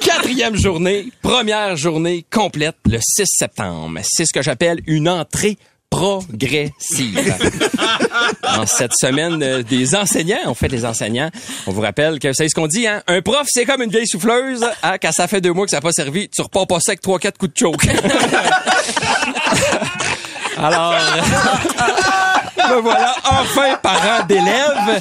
quatrième 0.00 0.56
journée, 0.56 1.12
première 1.22 1.76
journée 1.76 2.24
complète 2.30 2.76
le 2.86 2.98
6 3.00 3.24
septembre. 3.26 4.00
C'est 4.02 4.24
ce 4.24 4.32
que 4.32 4.42
j'appelle 4.42 4.80
une 4.86 5.08
entrée 5.08 5.58
progressive. 5.98 7.34
en 8.44 8.66
cette 8.66 8.94
semaine 8.94 9.42
euh, 9.42 9.62
des 9.64 9.96
enseignants, 9.96 10.38
on 10.46 10.54
fait 10.54 10.68
des 10.68 10.84
enseignants. 10.84 11.30
On 11.66 11.72
vous 11.72 11.80
rappelle 11.80 12.20
que, 12.20 12.28
vous 12.28 12.34
savez 12.34 12.48
ce 12.48 12.54
qu'on 12.54 12.68
dit, 12.68 12.86
hein? 12.86 13.02
Un 13.08 13.20
prof, 13.20 13.46
c'est 13.48 13.64
comme 13.64 13.82
une 13.82 13.90
vieille 13.90 14.06
souffleuse. 14.06 14.64
Hein? 14.82 14.98
Quand 15.02 15.10
ça 15.12 15.26
fait 15.26 15.40
deux 15.40 15.52
mois 15.52 15.64
que 15.64 15.70
ça 15.70 15.78
n'a 15.78 15.80
pas 15.80 15.90
servi, 15.92 16.28
tu 16.28 16.40
repars 16.40 16.68
pas 16.68 16.78
avec 16.86 17.00
trois, 17.00 17.18
quatre 17.18 17.38
coups 17.38 17.52
de 17.52 17.58
choke. 17.58 17.84
Alors, 20.56 20.94
me 22.74 22.80
voilà 22.80 23.14
enfin 23.24 23.76
parent 23.82 24.24
d'élèves. 24.26 25.00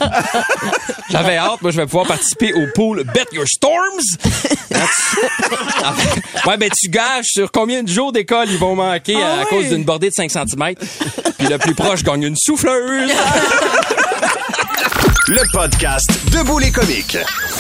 J'avais 1.10 1.38
hâte, 1.38 1.62
moi 1.62 1.72
je 1.72 1.78
vais 1.78 1.86
pouvoir 1.86 2.06
participer 2.08 2.54
au 2.54 2.68
pool 2.76 3.04
Bet 3.14 3.26
Your 3.34 3.48
Storms. 3.48 4.02
Ouais, 6.46 6.58
ben 6.58 6.70
tu 6.78 6.90
gages 6.90 7.26
sur 7.26 7.52
combien 7.52 7.84
de 7.84 7.90
jours 7.90 8.12
d'école 8.12 8.50
ils 8.50 8.58
vont 8.58 8.76
manquer 8.76 9.22
à, 9.22 9.42
à 9.42 9.46
cause 9.46 9.70
d'une 9.70 9.84
bordée 9.84 10.10
de 10.10 10.14
5 10.14 10.30
cm. 10.32 10.76
Puis 11.38 11.48
le 11.48 11.58
plus 11.58 11.74
proche 11.76 12.04
gagne 12.04 12.24
une 12.24 12.36
souffleuse. 12.38 13.12
Le 15.30 15.42
podcast 15.52 16.10
Debout 16.32 16.60
les 16.60 16.72
comiques. 16.72 17.18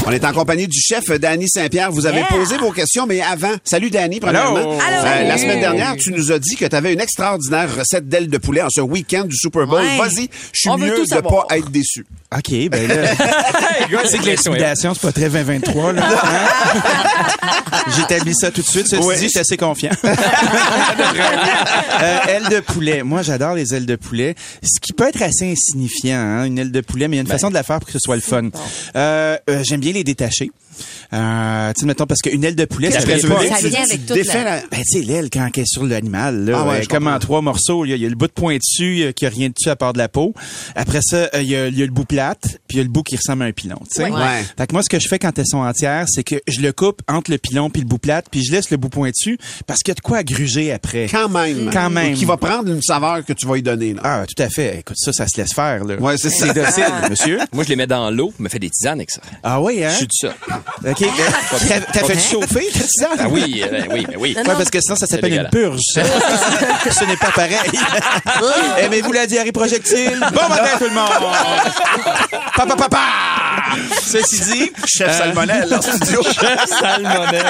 On 0.09 0.11
est 0.11 0.23
en 0.23 0.31
compagnie 0.31 0.67
du 0.67 0.79
chef 0.79 1.09
Danny 1.19 1.49
Saint-Pierre. 1.49 1.91
Vous 1.91 2.05
avez 2.05 2.19
Yeah. 2.19 2.27
posé 2.29 2.57
vos 2.57 2.71
questions, 2.71 3.05
mais 3.05 3.21
avant, 3.21 3.51
salut 3.65 3.89
Danny, 3.89 4.21
premièrement. 4.21 4.55
Allô. 4.55 4.71
Euh, 4.71 4.79
Allô. 5.03 5.27
la 5.27 5.37
semaine 5.37 5.59
dernière, 5.59 5.95
tu 5.97 6.13
nous 6.13 6.31
as 6.31 6.39
dit 6.39 6.55
que 6.55 6.63
tu 6.65 6.75
avais 6.75 6.93
une 6.93 7.01
extraordinaire 7.01 7.67
recette 7.75 8.07
d'ailes 8.07 8.29
de 8.29 8.37
poulet 8.37 8.61
en 8.61 8.69
ce 8.69 8.79
week-end 8.79 9.25
du 9.25 9.35
Super 9.35 9.67
Bowl. 9.67 9.81
Ouais. 9.81 9.97
Vas-y, 9.97 10.29
je 10.53 10.59
suis 10.61 10.69
mieux 10.77 11.01
de 11.01 11.05
savoir. 11.05 11.47
pas 11.47 11.57
être 11.57 11.69
déçu. 11.69 12.05
OK, 12.33 12.69
ben 12.69 12.87
là, 12.87 12.95
c'est 14.05 14.17
que 14.19 14.25
l'intimidation, 14.27 14.93
c'est 14.93 15.01
pas 15.01 15.11
très 15.11 15.29
2023, 15.29 15.91
là. 15.93 16.03
Hein? 17.69 17.81
J'établis 17.95 18.33
ça 18.35 18.49
tout 18.51 18.61
de 18.61 18.67
suite. 18.67 18.87
Ceci 18.87 19.01
Oui. 19.05 19.15
dit, 19.17 19.23
je 19.25 19.29
suis 19.29 19.39
assez 19.39 19.57
confiant. 19.57 19.91
Euh, 21.99 22.19
ailes 22.27 22.49
de 22.49 22.59
poulet. 22.59 23.01
Moi, 23.01 23.23
j'adore 23.23 23.55
les 23.55 23.73
ailes 23.73 23.87
de 23.87 23.95
poulet. 23.95 24.35
Ce 24.61 24.79
qui 24.79 24.93
peut 24.93 25.07
être 25.07 25.21
assez 25.23 25.51
insignifiant, 25.51 26.19
hein, 26.19 26.43
une 26.45 26.59
aile 26.59 26.71
de 26.71 26.81
poulet, 26.81 27.07
mais 27.07 27.15
il 27.15 27.17
y 27.17 27.21
a 27.21 27.23
une 27.23 27.27
façon 27.27 27.49
de 27.49 27.55
la 27.55 27.63
faire 27.63 27.79
pour 27.79 27.87
que 27.87 27.93
ce 27.93 27.97
soit 27.99 28.15
le 28.15 28.21
fun. 28.21 28.49
Euh, 28.95 29.35
euh, 29.49 29.63
J'aime 29.67 29.79
bien 29.79 29.93
les. 30.03 30.51
Euh, 31.13 31.73
tu 31.73 31.81
sais, 31.81 31.85
mettons, 31.85 32.05
parce 32.05 32.21
qu'une 32.21 32.43
aile 32.43 32.55
de 32.55 32.65
poulet, 32.65 32.91
ça 32.91 32.99
pas-? 33.01 33.17
Ça 33.17 33.67
vient 33.67 33.83
avec 33.83 33.91
tu 34.01 34.05
toute 34.05 34.15
défais 34.15 34.43
la- 34.43 34.55
la- 34.57 34.61
Ben, 34.71 34.81
tu 34.83 34.99
sais, 34.99 35.01
l'aile, 35.01 35.29
quand 35.31 35.47
elle 35.55 35.63
est 35.63 35.65
sur 35.67 35.85
l'animal, 35.85 36.45
là, 36.45 36.59
Ah 36.61 36.67
ouais, 36.67 36.75
euh, 36.77 36.83
comme 36.89 37.03
comprends. 37.03 37.15
en 37.15 37.19
trois 37.19 37.41
morceaux, 37.41 37.85
il 37.85 37.89
y, 37.89 37.93
a- 37.93 37.95
il 37.95 38.01
y 38.01 38.05
a 38.05 38.09
le 38.09 38.15
bout 38.15 38.27
de 38.27 38.31
pointu, 38.33 39.01
euh, 39.03 39.11
qui 39.11 39.25
a 39.25 39.29
rien 39.29 39.49
dessus 39.49 39.69
à 39.69 39.75
part 39.75 39.93
de 39.93 39.97
la 39.97 40.09
peau. 40.09 40.33
Après 40.75 40.99
ça, 41.01 41.29
euh, 41.33 41.41
il 41.41 41.47
y, 41.49 41.55
a, 41.55 41.67
il 41.67 41.77
y 41.77 41.81
a 41.81 41.85
le 41.85 41.91
bout 41.91 42.05
plate, 42.05 42.41
puis 42.67 42.75
il 42.75 42.77
y 42.77 42.79
a 42.79 42.83
le 42.83 42.89
bout 42.89 43.03
qui 43.03 43.15
ressemble 43.15 43.43
à 43.43 43.45
un 43.45 43.51
pilon, 43.51 43.77
tu 43.89 44.01
sais. 44.01 44.03
Ouais. 44.05 44.11
Ouais. 44.11 44.43
Fait 44.57 44.67
que 44.67 44.73
moi, 44.73 44.83
ce 44.83 44.89
que 44.89 44.99
je 44.99 45.07
fais 45.07 45.19
quand 45.19 45.37
elles 45.37 45.47
sont 45.47 45.57
entières, 45.59 46.05
c'est 46.07 46.23
que 46.23 46.35
je 46.47 46.61
le 46.61 46.71
coupe 46.73 47.01
entre 47.07 47.31
le 47.31 47.37
pilon 47.37 47.69
puis 47.69 47.81
le 47.81 47.87
bout 47.87 47.97
plate, 47.97 48.25
puis 48.31 48.43
je 48.43 48.51
laisse 48.51 48.69
le 48.71 48.77
bout 48.77 48.89
pointu, 48.89 49.37
parce 49.65 49.79
qu'il 49.81 49.91
y 49.91 49.93
a 49.93 49.95
de 49.95 50.01
quoi 50.01 50.17
à 50.17 50.23
gruger 50.23 50.71
après. 50.71 51.07
Quand 51.09 51.29
même. 51.29 51.69
Quand 51.71 51.89
même. 51.89 52.13
Qui 52.13 52.25
va 52.25 52.37
prendre 52.37 52.69
une 52.71 52.81
saveur 52.81 53.23
que 53.25 53.33
tu 53.33 53.47
vas 53.47 53.57
y 53.57 53.61
donner. 53.61 53.93
Là. 53.93 54.01
Ah, 54.03 54.23
tout 54.27 54.41
à 54.41 54.49
fait. 54.49 54.79
Écoute, 54.79 54.97
ça, 54.97 55.13
ça 55.13 55.25
se 55.27 55.39
laisse 55.39 55.53
faire, 55.53 55.83
là. 55.85 55.95
Ouais, 55.95 56.15
c'est 56.17 56.29
docile, 56.53 56.83
monsieur. 57.09 57.39
Moi, 57.53 57.63
je 57.63 57.69
les 57.69 57.75
mets 57.75 57.87
dans 57.87 58.09
l'eau, 58.11 58.33
me 58.39 58.49
fais 58.49 58.59
des 58.59 58.69
tisanes 58.69 58.99
avec 58.99 59.11
ça. 59.11 59.21
Ah 59.43 59.61
oui, 59.61 59.83
hein? 59.83 59.89
Je 59.91 59.95
suis 59.97 60.05
de 60.07 60.11
ça. 60.13 60.33
OK. 60.85 60.99
ben, 60.99 61.09
T'as 61.67 61.79
t'as 61.81 62.05
fait 62.05 62.19
chauffer, 62.19 62.67
ta 62.71 62.79
tisane? 62.79 63.17
Ah 63.19 63.27
oui, 63.29 63.63
euh, 63.63 63.81
oui, 63.91 64.05
ben 64.07 64.15
oui. 64.19 64.33
Ouais, 64.37 64.43
parce 64.43 64.69
que 64.69 64.79
sinon, 64.81 64.95
ça 64.95 65.05
s'appelle 65.07 65.33
une 65.33 65.49
purge. 65.49 65.79
Ce 65.93 67.03
n'est 67.05 67.17
pas 67.17 67.31
pareil. 67.31 67.57
Aimez-vous 68.79 69.11
la 69.11 69.25
diarrhée 69.27 69.51
projectile? 69.51 70.19
Bon 70.33 70.49
matin, 70.49 70.77
tout 70.77 70.83
le 70.85 70.91
monde! 70.91 71.07
Papa, 72.55 72.75
papa! 72.75 72.99
Ceci 74.05 74.39
dit... 74.39 74.71
Chef 74.85 75.09
euh, 75.09 75.17
Salmonelle, 75.17 75.73
en 75.73 75.81
studio. 75.81 76.21
Chef 76.23 76.65
Salmonelle. 76.67 77.43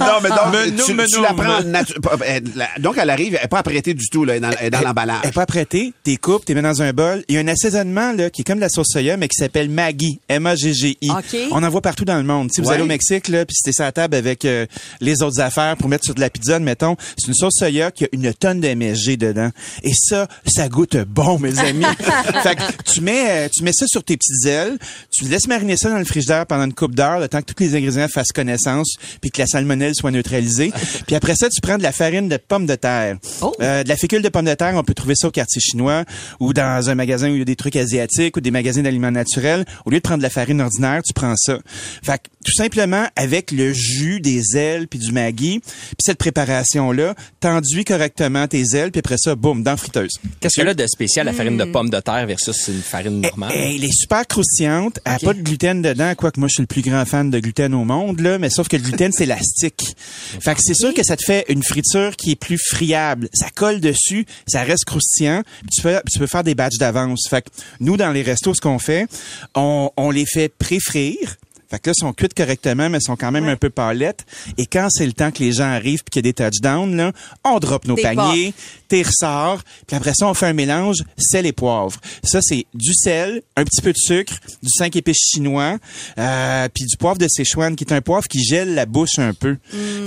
Non, 0.00 0.06
mais 0.22 0.28
donc, 0.30 0.52
Menou, 0.52 0.76
tu, 0.78 0.84
tu 0.84 0.94
menou, 0.94 1.22
la 1.22 1.32
prends 1.34 1.60
natu- 1.62 2.00
pas- 2.00 2.16
elle- 2.26 2.42
la- 2.56 2.68
Donc, 2.78 2.96
elle 2.98 3.10
arrive, 3.10 3.34
elle 3.36 3.42
n'est 3.42 3.48
pas 3.48 3.58
apprêtée 3.60 3.94
du 3.94 4.08
tout 4.08 4.24
là, 4.24 4.34
elle 4.36 4.38
est 4.44 4.48
dans, 4.48 4.50
elle 4.58 4.66
est 4.66 4.70
dans 4.70 4.78
Elle- 4.78 4.84
l'emballage. 4.84 5.18
Elle 5.22 5.28
est 5.30 5.32
pas 5.32 5.42
apprêtée, 5.42 5.92
t'es 6.02 6.16
coupes, 6.16 6.44
t'es 6.44 6.54
mets 6.54 6.62
dans 6.62 6.82
un 6.82 6.92
bol. 6.92 7.22
Il 7.28 7.34
y 7.36 7.38
a 7.38 7.40
un 7.42 7.48
assaisonnement 7.48 8.12
là, 8.12 8.30
qui 8.30 8.42
est 8.42 8.44
comme 8.44 8.56
de 8.56 8.60
la 8.62 8.68
sauce 8.68 8.88
soya, 8.90 9.16
mais 9.16 9.28
qui 9.28 9.36
s'appelle 9.38 9.70
Maggi, 9.70 10.20
M-A-G-G-I. 10.28 11.10
OK. 11.10 11.36
On 11.52 11.62
en 11.62 11.68
voit 11.68 11.80
partout 11.82 12.04
dans 12.04 12.19
le 12.20 12.26
monde. 12.26 12.50
Si 12.52 12.60
vous 12.60 12.68
Ouais. 12.68 12.74
allez 12.74 12.82
au 12.82 12.86
Mexique, 12.86 13.28
là, 13.28 13.44
puis 13.44 13.54
c'était 13.60 13.82
la 13.82 13.92
table 13.92 14.14
avec 14.16 14.44
euh, 14.44 14.66
les 15.00 15.22
autres 15.22 15.40
affaires 15.40 15.76
pour 15.76 15.88
mettre 15.88 16.04
sur 16.04 16.14
de 16.14 16.20
la 16.20 16.30
pizza, 16.30 16.58
mettons, 16.58 16.96
c'est 17.18 17.28
une 17.28 17.34
sauce 17.34 17.54
soya 17.58 17.90
qui 17.90 18.04
a 18.04 18.08
une 18.12 18.32
tonne 18.34 18.60
de 18.60 18.68
MSG 18.68 19.16
dedans. 19.16 19.50
Et 19.82 19.92
ça, 19.94 20.28
ça 20.46 20.68
goûte 20.68 20.96
bon, 20.96 21.38
mes 21.38 21.58
amis. 21.58 21.84
fait 22.42 22.56
que 22.56 22.82
tu 22.92 23.00
mets, 23.00 23.30
euh, 23.30 23.48
tu 23.52 23.62
mets 23.64 23.72
ça 23.72 23.86
sur 23.86 24.04
tes 24.04 24.16
petites 24.16 24.46
ailes, 24.46 24.78
tu 25.10 25.24
laisses 25.24 25.46
mariner 25.48 25.76
ça 25.76 25.90
dans 25.90 25.98
le 25.98 26.04
frigidaire 26.04 26.46
pendant 26.46 26.64
une 26.64 26.74
coupe 26.74 26.94
d'heure, 26.94 27.18
le 27.20 27.28
temps 27.28 27.40
que 27.40 27.52
tous 27.52 27.62
les 27.62 27.74
ingrédients 27.74 28.08
fassent 28.08 28.32
connaissance, 28.32 28.94
puis 29.20 29.30
que 29.30 29.40
la 29.40 29.46
salmonelle 29.46 29.94
soit 29.94 30.10
neutralisée. 30.10 30.72
puis 31.06 31.16
après 31.16 31.34
ça, 31.36 31.48
tu 31.48 31.60
prends 31.60 31.78
de 31.78 31.82
la 31.82 31.92
farine 31.92 32.28
de 32.28 32.36
pomme 32.36 32.66
de 32.66 32.74
terre. 32.74 33.16
Euh, 33.60 33.82
de 33.82 33.88
la 33.88 33.96
fécule 33.96 34.22
de 34.22 34.28
pomme 34.28 34.44
de 34.46 34.54
terre, 34.54 34.74
on 34.74 34.82
peut 34.84 34.94
trouver 34.94 35.14
ça 35.16 35.28
au 35.28 35.30
quartier 35.30 35.60
chinois 35.60 36.04
ou 36.38 36.52
dans 36.52 36.88
un 36.90 36.94
magasin 36.94 37.28
où 37.30 37.34
il 37.34 37.38
y 37.38 37.42
a 37.42 37.44
des 37.44 37.56
trucs 37.56 37.76
asiatiques 37.76 38.36
ou 38.36 38.40
des 38.40 38.50
magasins 38.50 38.82
d'aliments 38.82 39.10
naturels. 39.10 39.64
Au 39.84 39.90
lieu 39.90 39.96
de 39.98 40.02
prendre 40.02 40.18
de 40.18 40.22
la 40.22 40.30
farine 40.30 40.60
ordinaire, 40.60 41.02
tu 41.04 41.12
prends 41.12 41.34
ça. 41.36 41.58
Fait 42.02 42.09
que, 42.18 42.28
tout 42.44 42.52
simplement, 42.52 43.06
avec 43.16 43.50
le 43.50 43.72
jus 43.72 44.20
des 44.20 44.56
ailes 44.56 44.88
puis 44.88 44.98
du 44.98 45.12
maggi, 45.12 45.60
puis 45.60 45.96
cette 46.00 46.18
préparation-là, 46.18 47.14
t'enduis 47.40 47.84
correctement 47.84 48.46
tes 48.48 48.64
ailes, 48.74 48.90
puis 48.90 49.00
après 49.00 49.16
ça, 49.18 49.34
boum, 49.34 49.62
dans 49.62 49.72
la 49.72 49.76
friteuse. 49.76 50.12
Qu'est-ce 50.40 50.60
que 50.60 50.64
là 50.64 50.74
de 50.74 50.86
spécial 50.86 51.26
la 51.26 51.32
farine 51.32 51.56
de 51.56 51.64
pomme 51.64 51.90
de 51.90 52.00
terre 52.00 52.26
versus 52.26 52.68
une 52.68 52.80
farine 52.82 53.20
normale? 53.20 53.52
Eh, 53.54 53.76
Elle 53.76 53.84
est 53.84 53.92
super 53.92 54.26
croustillante. 54.26 54.98
Elle 55.04 55.12
n'a 55.12 55.18
pas 55.18 55.34
de 55.34 55.42
gluten 55.42 55.82
dedans, 55.82 56.14
quoique 56.16 56.40
moi, 56.40 56.48
je 56.48 56.54
suis 56.54 56.62
le 56.62 56.66
plus 56.66 56.82
grand 56.82 57.04
fan 57.04 57.30
de 57.30 57.38
gluten 57.38 57.74
au 57.74 57.84
monde, 57.84 58.20
là, 58.20 58.38
mais 58.38 58.50
sauf 58.50 58.68
que 58.68 58.76
le 58.76 58.82
gluten, 58.82 59.12
c'est 59.12 59.24
élastique. 59.24 59.94
Fait 60.40 60.54
que 60.54 60.60
c'est 60.62 60.74
sûr 60.74 60.94
que 60.94 61.02
ça 61.02 61.16
te 61.16 61.24
fait 61.24 61.44
une 61.48 61.62
friture 61.62 62.16
qui 62.16 62.32
est 62.32 62.36
plus 62.36 62.58
friable. 62.58 63.28
Ça 63.32 63.46
colle 63.54 63.80
dessus, 63.80 64.26
ça 64.46 64.62
reste 64.62 64.84
croustillant, 64.84 65.42
puis 65.60 65.68
tu 65.76 65.82
peux, 65.82 66.00
tu 66.10 66.18
peux 66.18 66.26
faire 66.26 66.44
des 66.44 66.54
batchs 66.54 66.78
d'avance. 66.78 67.26
Fait 67.28 67.42
que 67.42 67.50
nous, 67.80 67.96
dans 67.96 68.10
les 68.10 68.22
restos, 68.22 68.54
ce 68.54 68.60
qu'on 68.60 68.78
fait, 68.78 69.06
on, 69.54 69.90
on 69.96 70.10
les 70.10 70.26
fait 70.26 70.48
pré-frire. 70.48 71.36
Fait 71.70 71.78
que 71.78 71.90
là, 71.90 71.94
ils 71.96 72.00
sont 72.00 72.12
cuites 72.12 72.34
correctement, 72.34 72.88
mais 72.88 73.00
sont 73.00 73.16
quand 73.16 73.30
même 73.30 73.48
un 73.48 73.56
peu 73.56 73.70
pâlettes. 73.70 74.24
Et 74.58 74.66
quand 74.66 74.88
c'est 74.90 75.06
le 75.06 75.12
temps 75.12 75.30
que 75.30 75.38
les 75.38 75.52
gens 75.52 75.70
arrivent 75.70 76.02
puis 76.02 76.10
qu'il 76.10 76.26
y 76.26 76.28
a 76.28 76.32
des 76.32 76.50
touchdowns, 76.50 76.96
là, 76.96 77.12
on 77.44 77.58
drop 77.58 77.86
nos 77.86 77.94
Des 77.94 78.02
paniers, 78.02 78.54
t'es 78.88 79.02
ressors, 79.02 79.60
puis 79.86 79.96
après 79.96 80.12
ça, 80.14 80.26
on 80.26 80.34
fait 80.34 80.46
un 80.46 80.52
mélange 80.52 80.98
sel 81.16 81.46
et 81.46 81.52
poivre. 81.52 82.00
Ça, 82.24 82.40
c'est 82.42 82.66
du 82.74 82.92
sel, 82.94 83.42
un 83.56 83.64
petit 83.64 83.82
peu 83.82 83.92
de 83.92 83.98
sucre, 83.98 84.34
du 84.62 84.68
5 84.76 84.96
épices 84.96 85.30
chinois, 85.32 85.78
euh, 86.18 86.68
puis 86.74 86.84
du 86.84 86.96
poivre 86.96 87.18
de 87.18 87.28
Sichuan, 87.28 87.76
qui 87.76 87.84
est 87.84 87.92
un 87.92 88.00
poivre 88.00 88.26
qui 88.26 88.42
gèle 88.42 88.74
la 88.74 88.86
bouche 88.86 89.18
un 89.18 89.32
peu. 89.32 89.56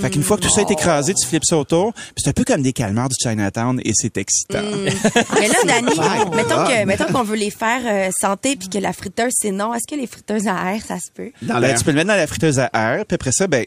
Fait 0.00 0.10
qu'une 0.10 0.22
fois 0.22 0.36
que 0.36 0.42
tout 0.42 0.50
ça 0.50 0.62
est 0.62 0.70
écrasé, 0.70 1.14
tu 1.14 1.26
flippes 1.26 1.44
ça 1.44 1.56
autour, 1.56 1.92
puis 1.94 2.14
c'est 2.18 2.30
un 2.30 2.32
peu 2.32 2.44
comme 2.44 2.62
des 2.62 2.72
calmars 2.72 3.08
du 3.08 3.16
Chinatown, 3.22 3.80
et 3.84 3.92
c'est 3.94 4.18
excitant. 4.18 4.60
Mais 5.40 5.48
là, 5.48 5.54
Dani, 5.66 6.86
mettons 6.86 7.12
qu'on 7.12 7.22
veut 7.22 7.36
les 7.36 7.50
faire 7.50 7.80
euh, 7.84 8.10
santé 8.20 8.56
puis 8.56 8.68
que 8.68 8.78
la 8.78 8.92
friteuse 8.92 9.32
c'est 9.32 9.50
non. 9.50 9.72
Est-ce 9.74 9.92
que 9.92 9.98
les 9.98 10.06
friteuses 10.06 10.46
à 10.46 10.74
air 10.74 10.82
ça 10.86 10.98
se 10.98 11.10
peut? 11.12 11.30
Dans 11.54 11.60
Ben, 11.60 11.76
tu 11.76 11.84
peux 11.84 11.90
le 11.90 11.96
mettre 11.96 12.08
dans 12.08 12.16
la 12.16 12.26
friteuse 12.26 12.58
à 12.58 12.70
air, 12.74 13.04
puis 13.06 13.14
après 13.14 13.32
ça, 13.32 13.46
ben 13.46 13.64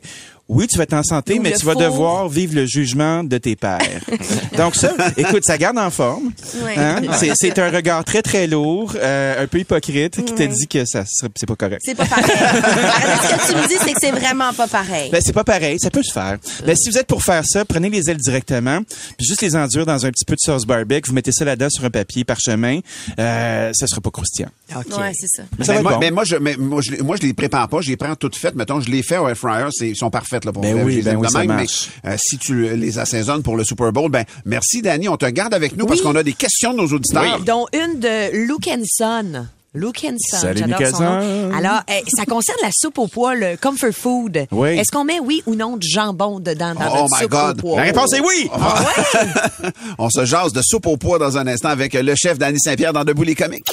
Oui, 0.50 0.68
tu 0.68 0.78
vas 0.78 0.84
être 0.84 0.94
en 0.94 1.04
santé, 1.04 1.40
mais 1.40 1.52
tu 1.52 1.66
vas 1.66 1.74
faux. 1.74 1.80
devoir 1.80 2.30
vivre 2.30 2.56
le 2.56 2.66
jugement 2.66 3.24
de 3.24 3.38
tes 3.38 3.56
pères. 3.56 3.80
Donc 4.58 4.76
ça, 4.76 4.94
écoute, 5.18 5.44
ça 5.46 5.58
garde 5.58 5.78
en 5.78 5.90
forme. 5.92 6.32
Ouais. 6.64 6.78
Hein? 6.78 7.02
C'est- 7.36 7.58
un 7.60 7.72
regard 7.72 8.04
très, 8.04 8.22
très 8.22 8.46
lourd, 8.48 8.94
euh, 8.98 9.44
un 9.44 9.48
peu 9.48 9.60
hypocrite, 9.60 10.24
qui 10.24 10.34
te 10.36 10.44
dit 10.44 10.68
que 10.68 10.86
ça 10.86 11.04
c'est 11.08 11.46
pas 11.48 11.56
correct. 11.56 11.82
C'est 11.84 11.96
pas 11.96 12.06
pareil. 12.06 12.26
Ce 12.28 13.28
que 13.48 13.52
tu 13.52 13.58
me 13.58 13.68
dis, 13.68 13.76
c'est 13.84 13.94
que 13.94 14.00
c'est 14.00 14.12
vraiment 14.12 14.54
pas 14.54 14.68
pareil. 14.68 15.10
Ben, 15.12 15.22
c'est 15.24 15.34
pas 15.34 15.44
pareil, 15.44 15.80
ça 15.80 15.90
peut 15.90 16.04
se 16.04 16.12
faire. 16.14 16.38
Ben, 16.66 16.76
si 16.76 16.90
vous 16.90 16.98
êtes 16.98 17.08
pour 17.08 17.24
faire 17.24 17.44
ça, 17.46 17.66
prenez 17.66 17.90
les 17.90 18.10
ailes 18.10 18.18
directement, 18.18 18.82
puis 19.18 19.26
juste 19.28 19.42
les 19.42 19.56
enduire 19.56 19.86
dans 19.86 20.06
un 20.06 20.10
petit 20.12 20.26
peu 20.26 20.34
de 20.36 20.40
sauce 20.40 20.66
barbecue, 20.66 21.10
vous 21.10 21.16
mettez 21.16 21.32
ça 21.32 21.46
là-dedans 21.46 21.70
sur 21.70 21.84
un 21.84 21.90
papier 21.90 22.24
parchemin, 22.24 22.80
euh, 23.20 23.72
ça 23.74 23.88
sera 23.88 24.02
pas 24.02 24.12
croustillant. 24.12 24.50
Ouais, 24.76 25.12
c'est 25.14 25.28
ça. 25.28 25.44
Mais 25.58 25.66
ça 25.66 25.74
va 25.74 25.80
Ben, 25.80 25.80
être 25.80 25.84
moi, 25.84 25.94
bon. 25.94 26.00
mais 26.00 26.12
moi, 26.12 26.24
je, 26.26 26.36
mais 26.36 26.56
moi, 26.58 26.82
je, 26.86 26.92
les- 26.92 27.02
moi, 27.02 27.16
je 27.20 27.26
les 27.26 27.34
prépare 27.34 27.68
pas, 27.70 27.82
je 27.82 27.90
les 27.90 27.98
prends 27.98 28.16
toutes 28.16 28.36
faites. 28.36 28.56
Mettons, 28.56 28.80
je 28.82 28.90
les 28.92 29.02
fais 29.04 29.18
au 29.18 29.28
air 29.28 29.36
fryer, 29.38 29.68
c'est, 29.72 29.90
ils 29.90 29.96
sont 29.96 30.10
là, 30.45 30.52
pour 30.52 30.62
Ben 30.62 30.84
oui, 30.84 31.02
ben 31.02 31.15
oui, 31.15 31.28
de 31.28 31.32
ça 31.32 31.39
même, 31.39 31.47
marche. 31.47 31.89
mais, 32.04 32.12
euh, 32.12 32.15
si 32.19 32.38
tu 32.38 32.76
les 32.76 33.00
assaisonnes 33.00 33.43
pour 33.43 33.56
le 33.58 33.63
Super 33.63 33.91
Bowl, 33.91 34.10
ben, 34.12 34.26
merci, 34.45 34.82
Danny. 34.82 35.08
On 35.10 35.17
te 35.17 35.26
garde 35.26 35.54
avec 35.54 35.76
nous 35.78 35.86
parce 35.86 36.02
qu'on 36.02 36.15
a 36.15 36.23
des 36.23 36.34
questions 36.34 36.73
de 36.73 36.78
nos 36.78 36.88
auditeurs. 36.88 37.39
dont 37.41 37.65
une 37.73 38.00
de 38.00 38.45
Luke 38.47 38.67
Henson. 38.67 39.47
Luke 39.78 40.04
Henson, 40.06 40.42
Salut, 40.42 40.62
son 40.92 41.02
nom. 41.04 41.52
Alors, 41.56 41.82
eh, 41.90 42.04
ça 42.16 42.26
concerne 42.26 42.58
la 42.63 42.70
soupe 42.74 42.98
au 42.98 43.08
pois, 43.08 43.36
le 43.36 43.56
comfort 43.58 43.92
food. 43.94 44.48
Oui. 44.52 44.70
Est-ce 44.78 44.92
qu'on 44.92 45.04
met 45.04 45.20
oui 45.20 45.44
ou 45.46 45.56
non 45.56 45.78
du 45.78 45.88
jambon 45.88 46.40
dedans 46.40 46.74
dans 46.74 46.82
Oh 46.90 46.96
notre 47.04 47.16
my 47.16 47.22
soupe 47.22 47.32
God. 47.32 47.62
au? 47.63 47.76
La 47.78 47.84
réponse 47.84 48.13
est 48.13 48.20
oui. 48.22 48.50
On 49.98 50.10
se 50.10 50.26
jase 50.26 50.54
de 50.54 50.62
soupe 50.63 50.88
au 50.88 50.98
pois 50.98 51.20
dans 51.20 51.38
un 51.38 51.48
instant 51.48 51.70
avec 51.70 51.94
le 51.94 52.13
chef 52.16 52.38
Danny 52.38 52.60
Saint-Pierre 52.60 52.94
dans 52.94 53.04
Debout 53.04 53.24
les 53.24 53.36
comiques. 53.36 53.68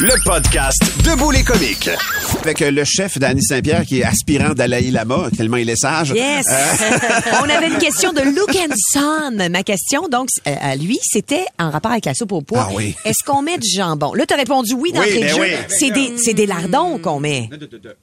Le 0.00 0.12
podcast 0.24 0.80
Debout 1.04 1.30
les 1.30 1.42
comiques. 1.42 1.90
Avec 2.42 2.62
euh, 2.62 2.70
le 2.70 2.84
chef 2.84 3.18
Danny 3.18 3.42
Saint-Pierre 3.42 3.84
qui 3.84 4.00
est 4.00 4.04
aspirant 4.04 4.54
d'Alaï 4.54 4.90
Lama, 4.90 5.28
tellement 5.36 5.58
il 5.58 5.68
est 5.68 5.76
sage. 5.76 6.10
Yes! 6.10 6.44
Euh, 6.50 6.94
On 7.44 7.48
avait 7.48 7.68
une 7.68 7.78
question 7.78 8.12
de 8.12 8.22
Luke 8.22 8.56
Henson. 8.56 9.48
Ma 9.50 9.62
question, 9.62 10.08
donc, 10.08 10.28
euh, 10.46 10.54
à 10.60 10.76
lui, 10.76 10.98
c'était 11.02 11.44
en 11.58 11.70
rapport 11.70 11.92
avec 11.92 12.06
la 12.06 12.14
soupe 12.14 12.32
au 12.32 12.40
pois. 12.40 12.66
Ah 12.70 12.72
oui. 12.74 12.94
Est-ce 13.04 13.22
qu'on 13.24 13.42
met 13.42 13.58
du 13.58 13.68
jambon? 13.68 14.14
Là, 14.14 14.24
tu 14.26 14.34
as 14.34 14.38
répondu 14.38 14.72
oui 14.74 14.92
d'entrée 14.92 15.32
Oui, 15.38 15.49
C'est 15.68 15.90
des, 15.90 16.12
c'est 16.18 16.34
des 16.34 16.46
lardons 16.46 16.98
qu'on 16.98 17.20
met. 17.20 17.48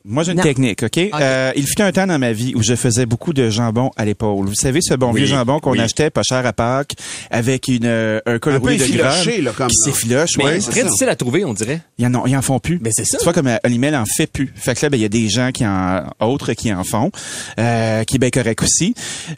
Moi, 0.05 0.23
j'ai 0.23 0.31
une 0.31 0.37
Non. 0.37 0.43
technique, 0.43 0.83
OK? 0.83 0.97
Euh, 0.97 1.51
il 1.55 1.65
fut 1.67 1.81
un 1.81 1.91
temps 1.91 2.07
dans 2.07 2.19
ma 2.19 2.31
vie 2.33 2.53
où 2.55 2.63
je 2.63 2.75
faisais 2.75 3.05
beaucoup 3.05 3.33
de 3.33 3.49
jambon 3.49 3.91
à 3.97 4.05
l'épaule. 4.05 4.45
Vous 4.47 4.55
savez, 4.55 4.81
ce 4.81 4.93
bon 4.93 5.11
Oui, 5.11 5.21
vieux 5.21 5.27
jambon 5.27 5.59
qu'on 5.59 5.71
oui. 5.71 5.79
achetait 5.79 6.09
pas 6.09 6.21
cher 6.23 6.45
à 6.45 6.53
Pâques 6.53 6.93
avec 7.31 7.67
une, 7.67 7.85
euh, 7.85 8.19
un 8.25 8.39
col 8.39 8.53
Un 8.53 8.57
peu 8.57 8.61
roulé 8.63 8.77
de 8.77 8.83
effiloché, 8.83 9.41
là, 9.41 9.51
comme, 9.55 9.67
là. 9.67 9.73
s'effiloche, 9.91 10.37
Mais 10.37 10.43
ouais. 10.45 10.59
c'est 10.61 10.71
très 10.71 10.83
difficile 10.83 11.09
à 11.09 11.15
trouver, 11.15 11.45
on 11.45 11.53
dirait. 11.53 11.81
Ils 11.97 12.05
en, 12.05 12.15
ont- 12.15 12.25
ils 12.25 12.35
en 12.35 12.41
font 12.41 12.59
plus. 12.59 12.77
Ben, 12.79 12.91
c'est 12.95 13.05
ça. 13.05 13.17
Tu 13.17 13.23
vois, 13.23 13.33
comme 13.33 13.47
euh, 13.47 13.57
Olimel 13.63 13.95
en 13.95 14.05
fait 14.05 14.27
plus. 14.27 14.51
Fait 14.55 14.75
que 14.75 14.85
là, 14.85 14.89
ben, 14.89 14.97
il 14.97 15.01
y 15.01 15.05
a 15.05 15.09
des 15.09 15.29
gens 15.29 15.51
qui 15.51 15.65
en, 15.65 16.03
autres 16.19 16.53
qui 16.53 16.73
en 16.73 16.83
font, 16.83 17.11
euh, 17.59 18.03
qui 18.03 18.15
est 18.15 18.19
bien 18.19 18.29
correct 18.29 18.61
aussi. 18.63 18.93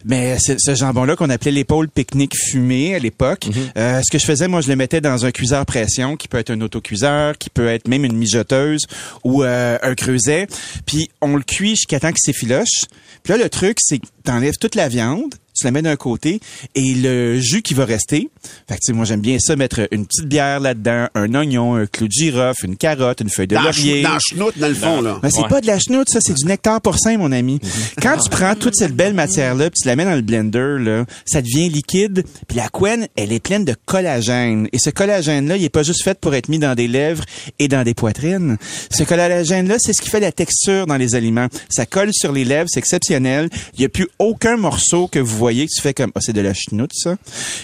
Mais 0.06 0.38
c'est- 0.40 0.58
ce 0.60 0.76
jambon-là 0.76 1.16
qu'on 1.16 1.30
appelait 1.30 1.52
l'épaule 1.52 1.90
pique-nique 1.90 2.36
fumée 2.36 2.96
à 2.96 3.00
l'époque, 3.00 3.48
Mhm. 3.48 3.54
euh, 3.78 4.02
ce 4.04 4.12
que 4.12 4.18
je 4.20 4.26
faisais, 4.26 4.48
moi, 4.48 4.62
je 4.62 4.68
le 4.70 4.76
mettais 4.76 5.02
dans 5.02 5.26
un 5.26 5.32
cuiseur 5.32 5.66
pression, 5.66 6.16
qui 6.16 6.28
peut 6.28 6.38
être 6.38 6.52
un 6.52 6.62
autocuiseur, 6.62 7.38
qui 7.38 7.50
peut 7.50 7.68
être 7.68 7.88
même 7.90 8.06
une 8.06 8.16
mijoteuse 8.16 8.86
ou 9.24 9.44
euh, 9.44 9.78
un 9.82 9.96
creuset. 9.96 10.48
Puis 10.86 11.10
on 11.22 11.36
le 11.36 11.44
cuit 11.44 11.72
jusqu'à 11.72 12.00
temps 12.00 12.12
qu'il 12.12 12.22
s'effiloche. 12.22 12.86
Puis 13.24 13.34
là, 13.34 13.44
le 13.44 13.50
truc, 13.50 13.78
c'est 13.82 14.00
que 14.00 14.06
t'enlèves 14.24 14.58
toute 14.58 14.76
la 14.76 14.88
viande, 14.88 15.36
tu 15.60 15.66
la 15.66 15.72
mets 15.72 15.82
d'un 15.82 15.96
côté 15.96 16.40
et 16.76 16.94
le 16.94 17.40
jus 17.40 17.62
qui 17.62 17.74
va 17.74 17.86
rester. 17.86 18.30
Fait 18.68 18.76
que 18.76 18.80
tu 18.80 18.88
sais, 18.88 18.94
moi 18.94 19.06
j'aime 19.06 19.22
bien 19.22 19.38
ça 19.40 19.56
mettre 19.56 19.88
une 19.92 20.06
petite 20.06 20.28
bière 20.28 20.60
là-dedans, 20.60 21.08
un 21.16 21.34
oignon, 21.36 21.76
un 21.76 21.86
clou 21.86 22.08
de 22.08 22.12
girofle, 22.12 22.66
une 22.66 22.78
carotte, 22.78 23.22
une 23.22 23.30
feuille 23.30 23.48
de 23.48 23.56
dans, 23.56 23.64
laurier. 23.64 24.02
dans 24.02 24.14
le 24.14 24.20
schnout, 24.20 24.58
dans 24.58 24.68
le 24.68 24.74
fond, 24.74 25.02
là. 25.02 25.20
Mais 25.24 25.30
c'est 25.30 25.48
pas 25.48 25.62
de 25.62 25.68
la 25.68 25.80
chenoute, 25.80 26.10
ça, 26.10 26.20
c'est 26.22 26.34
du 26.34 26.46
nectar 26.46 26.82
porcin, 26.82 27.18
mon 27.18 27.32
ami. 27.32 27.60
Quand 28.02 28.18
tu 28.18 28.30
prends 28.30 28.56
toute 28.56 28.76
cette 28.76 28.96
belle 28.96 29.14
matière-là, 29.14 29.70
puis 29.70 29.82
tu 29.82 29.88
la 29.88 29.96
mets 29.96 30.06
dans 30.06 30.16
le 30.16 30.22
blender, 30.22 30.78
là, 30.80 31.06
ça 31.26 31.42
devient 31.42 31.70
liquide. 31.70 32.24
Puis 32.48 32.58
la 32.58 32.70
couenne, 32.70 33.08
elle 33.16 33.34
est 33.34 33.40
pleine 33.40 33.66
de 33.66 33.76
collagène. 33.86 34.68
Et 34.72 34.80
ce 34.80 34.90
collagène-là, 34.90 35.58
il 35.58 35.64
est 35.64 35.70
pas 35.70 35.84
juste 35.84 36.04
fait 36.04 36.20
pour 36.20 36.36
être 36.36 36.50
mis 36.50 36.60
dans 36.60 36.76
des 36.76 36.88
lèvres 36.88 37.24
et 37.60 37.68
dans 37.68 37.84
des 37.84 37.94
poitrines. 37.94 38.58
Ce 38.92 39.04
collagène-là, 39.04 39.78
c'est 39.80 39.94
ce 39.94 40.02
qui 40.02 40.10
fait 40.10 40.20
la 40.20 40.32
texture 40.32 40.88
dans 40.88 40.98
les 40.98 41.16
aliments. 41.16 41.48
Ça 41.70 41.86
colle 41.86 42.12
sur 42.14 42.32
les 42.32 42.46
lèvres, 42.46 42.70
c'est 42.70 42.80
exceptionnel. 42.80 43.50
Il 43.76 43.82
y 43.82 43.86
a 43.86 43.90
plus 43.90 44.08
aucun 44.20 44.58
morceau 44.58 45.08
que 45.08 45.20
vous 45.20 45.38
voyez 45.38 45.49
que 45.66 45.72
tu 45.76 45.82
fais 45.82 45.94
comme, 45.94 46.12
oh, 46.16 46.20
c'est 46.22 46.34
de 46.34 46.42
la 46.42 46.54
chenoute, 46.54 46.92
ça. 46.94 47.16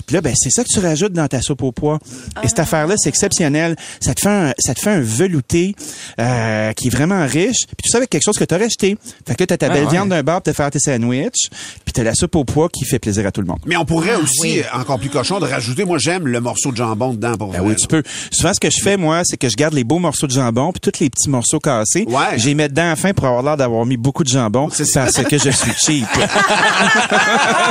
Puis 0.06 0.14
là, 0.16 0.22
ben, 0.22 0.34
c'est 0.36 0.50
ça 0.50 0.64
que 0.64 0.70
tu 0.70 0.80
rajoutes 0.80 1.14
dans 1.14 1.28
ta 1.28 1.42
soupe 1.42 1.64
au 1.64 1.72
pois. 1.72 2.00
Et 2.44 2.48
cette 2.48 2.60
affaire-là, 2.60 2.96
c'est 2.98 3.10
exceptionnel. 3.10 3.76
Ça 4.00 4.14
te 4.14 4.22
fait 4.22 4.30
un, 4.30 4.54
ça 4.60 4.74
te 4.74 4.80
fait 4.80 4.92
un 4.92 5.02
velouté, 5.02 5.76
euh, 6.20 6.72
qui 6.74 6.88
est 6.88 6.92
vraiment 6.92 7.26
riche. 7.26 7.66
Puis 7.68 7.76
tout 7.86 7.90
ça 7.92 7.98
avec 7.98 8.10
quelque 8.10 8.24
chose 8.24 8.38
que 8.38 8.44
tu 8.44 8.54
as 8.54 8.58
acheté. 8.58 8.98
Fait 9.28 9.36
que 9.36 9.44
là, 9.44 9.48
t'as 9.48 9.58
ta 9.58 9.68
Ah, 9.68 9.70
belle 9.74 9.86
ouais. 9.86 9.92
viande 9.92 10.10
d'un 10.10 10.24
bar 10.24 10.42
pour 10.42 10.52
te 10.52 10.56
faire 10.56 10.70
tes 10.72 10.80
sandwichs. 10.80 11.50
Puis 11.84 11.94
t'as 11.94 12.04
la 12.04 12.14
soupe 12.16 12.36
au 12.36 12.44
pois 12.46 12.70
qui 12.70 12.86
fait 12.86 13.00
plaisir 13.00 13.26
à 13.26 13.32
tout 13.32 13.42
le 13.42 13.48
monde. 13.48 13.60
Mais 13.66 13.78
on 13.78 13.86
pourrait 13.86 14.14
Ah, 14.16 14.20
aussi, 14.20 14.40
oui. 14.42 14.60
euh, 14.62 14.78
encore 14.80 15.00
plus 15.00 15.10
cochon, 15.10 15.40
de 15.40 15.46
rajouter, 15.46 15.86
moi 15.86 15.98
j'aime 16.00 16.28
le 16.28 16.40
morceau 16.42 16.72
de 16.72 16.78
jambon 16.78 17.14
dedans 17.14 17.36
pour 17.38 17.52
Ben 17.52 17.60
vrai. 17.60 17.70
oui, 17.70 17.76
tu 17.76 17.88
peux. 17.88 18.04
Souvent, 18.32 18.54
ce 18.54 18.60
que 18.60 18.70
je 18.70 18.82
fais, 18.84 18.98
moi, 18.98 19.22
c'est 19.26 19.38
que 19.38 19.50
je 19.50 19.56
garde 19.56 19.74
les 19.74 19.84
beaux 19.84 20.00
morceaux 20.00 20.28
de 20.28 20.32
jambon, 20.32 20.72
puis 20.72 20.80
tous 20.82 21.00
les 21.00 21.10
petits 21.10 21.30
morceaux 21.30 21.60
cassés. 21.60 22.06
Ouais. 22.08 22.38
Les 22.44 22.56
mets 22.56 22.70
dedans 22.70 22.84
à 22.84 22.90
la 22.90 22.96
fin 22.96 23.14
pour 23.14 23.26
avoir 23.26 23.44
l'air 23.44 23.58
d'avoir 23.58 23.86
mis 23.86 23.98
beaucoup 23.98 24.24
de 24.24 24.30
jambon, 24.30 24.68
parce 24.70 24.78
que 25.24 25.38
je 25.38 25.50
suis 25.50 25.72
cheap. 25.86 26.08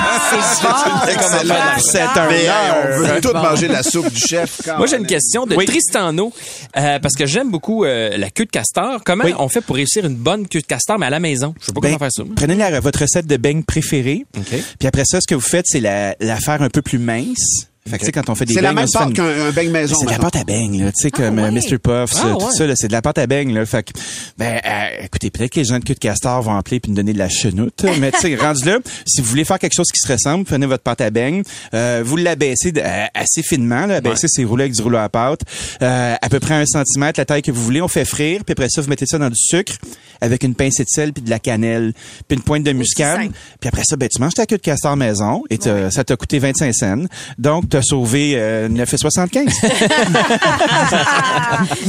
C'est 1.81 2.01
un 2.01 2.29
Mais, 2.29 2.49
euh, 2.49 2.53
on 2.99 2.99
veut 3.15 3.21
tout 3.21 3.33
manger 3.33 3.69
la 3.69 3.83
soupe 3.83 4.11
du 4.13 4.21
chef. 4.21 4.61
Moi, 4.79 4.87
j'ai 4.87 4.97
une 4.97 5.07
question 5.07 5.47
de 5.47 5.55
Oui. 5.57 5.65
Tristano, 5.67 6.33
euh, 6.77 6.99
parce 6.99 7.15
que 7.15 7.27
j'aime 7.27 7.51
beaucoup 7.51 7.85
euh, 7.85 8.17
la 8.17 8.31
queue 8.31 8.45
de 8.45 8.51
castor. 8.51 9.01
Comment 9.05 9.25
Oui. 9.25 9.35
on 9.39 9.49
fait 9.49 9.61
pour 9.61 9.77
réussir 9.77 10.05
une 10.05 10.17
bonne 10.17 10.47
queue 10.49 10.61
de 10.61 10.67
castor, 10.67 10.99
mais 10.99 11.07
à 11.07 11.11
la 11.11 11.21
maison? 11.21 11.55
Je 11.61 11.67
sais 11.67 11.73
pas 11.73 11.81
Ben, 11.81 11.89
comment 11.89 11.99
faire 12.11 12.13
ça. 12.13 12.23
Prenez 12.37 12.55
la, 12.55 12.81
votre 12.81 13.01
recette 13.01 13.27
de 13.27 13.37
beigne 13.37 13.63
préférée. 13.63 14.25
OK. 14.37 14.45
Puis 14.79 14.89
après 14.89 15.05
ça, 15.05 15.19
ce 15.21 15.27
que 15.29 15.35
vous 15.35 15.41
faites, 15.41 15.67
c'est 15.69 15.81
la, 15.81 16.15
la 16.21 16.37
faire 16.37 16.63
un 16.63 16.71
peu 16.71 16.83
plus 16.83 16.99
mince. 16.99 17.69
Fait 17.87 17.99
que, 17.99 18.01
tu 18.01 18.07
sais, 18.07 18.13
quand 18.13 18.31
on 18.31 18.35
fait 18.35 18.47
des 18.47 18.55
C'est 18.55 18.63
la 18.63 18.73
beignes, 18.73 18.87
même 18.87 18.89
pâte 18.91 19.13
qu'un 19.13 19.47
un 19.47 19.51
beigne 19.51 19.71
maison. 19.71 19.97
C'est 20.01 20.07
de 20.07 20.11
la 20.13 20.19
pâte 20.19 20.37
à 20.37 20.45
beigne, 20.45 20.85
là, 20.85 20.91
tu 20.91 21.03
sais, 21.03 21.11
comme 21.11 21.39
euh, 21.39 21.51
ouais. 21.51 21.51
Mr. 21.51 21.77
Puffs, 21.79 22.15
Ah, 22.17 22.31
tout 22.39 22.47
ouais. 22.47 22.53
ça, 22.57 22.67
là, 22.67 22.73
c'est 22.77 22.89
de 22.89 22.93
la 22.93 23.03
pâte 23.03 23.19
à 23.19 23.27
beigne, 23.27 23.53
là. 23.53 23.67
Fait 23.67 23.83
que, 23.83 23.93
ben, 24.39 24.59
euh, 24.65 25.05
écoutez, 25.05 25.31
peut-être 25.31 25.53
que 25.53 25.61
les 25.61 25.67
gens 25.67 25.79
de 25.79 25.85
queue 25.85 25.93
de 25.93 25.99
castor 25.99 26.41
vont 26.41 26.57
appeler 26.57 26.81
puis 26.81 26.91
nous 26.91 26.97
donner 26.97 27.13
de 27.13 27.19
la 27.19 27.29
chenoute, 27.29 27.85
mais 28.01 28.11
tu 28.11 28.21
sais, 28.21 28.37
rendu 28.37 28.65
là, 28.65 28.79
si 29.07 29.21
vous 29.21 29.27
voulez 29.29 29.45
faire 29.45 29.59
quelque 29.59 29.75
chose 29.77 29.89
qui 29.93 30.01
se 30.01 30.11
ressemble, 30.11 30.47
prenez 30.47 30.65
votre 30.65 30.83
pâte 30.83 31.03
à 31.03 31.11
beigne, 31.11 31.43
euh, 31.75 32.03
vous 32.03 32.17
l'abaissez 32.17 32.73
euh, 32.75 33.05
assez 33.13 33.43
finement, 33.43 33.85
là, 33.85 33.97
abaissez, 33.97 34.29
c'est 34.31 34.45
roulé 34.45 34.63
avec 34.65 34.73
du 34.75 34.81
rouleau 34.81 34.97
à 34.97 35.11
pâte, 35.11 35.41
euh, 35.83 36.15
à 36.19 36.29
peu 36.31 36.41
près 36.41 36.55
un 36.55 36.65
centimètre, 36.65 37.21
la 37.21 37.27
taille 37.27 37.43
que 37.43 37.53
vous 37.53 37.63
voulez, 37.63 37.83
on 37.83 37.89
fait 37.89 38.07
frire, 38.07 38.45
puis 38.47 38.53
après 38.53 38.71
ça, 38.71 38.81
vous 38.81 38.89
mettez 38.89 39.05
ça 39.05 39.19
dans 39.19 39.29
du 39.29 39.37
sucre, 39.39 39.75
avec 40.23 40.43
une 40.43 40.55
pincée 40.55 40.85
de 40.85 40.89
sel 40.89 41.13
puis 41.13 41.23
de 41.23 41.29
la 41.29 41.39
cannelle, 41.39 41.93
puis 42.29 42.39
une 42.39 42.43
pointe 42.43 42.63
de 42.65 42.73
muscade, 42.73 43.31
puis 43.61 43.69
après 43.69 43.83
ça, 43.85 43.97
ben, 43.97 44.09
tu 44.09 44.23
manges 44.23 44.33
ta 44.33 44.47
queue 44.47 44.57
de 44.57 44.63
castor 44.63 44.97
maison, 44.97 45.43
et 45.51 45.59
ça 45.91 46.03
t'a 46.03 46.17
coûté 46.17 46.39
25 46.39 46.75
cents, 46.75 47.05
donc 47.37 47.69
t'as 47.75 47.83
sauvé 47.83 48.35
euh, 48.37 48.69
9,75. 48.69 49.51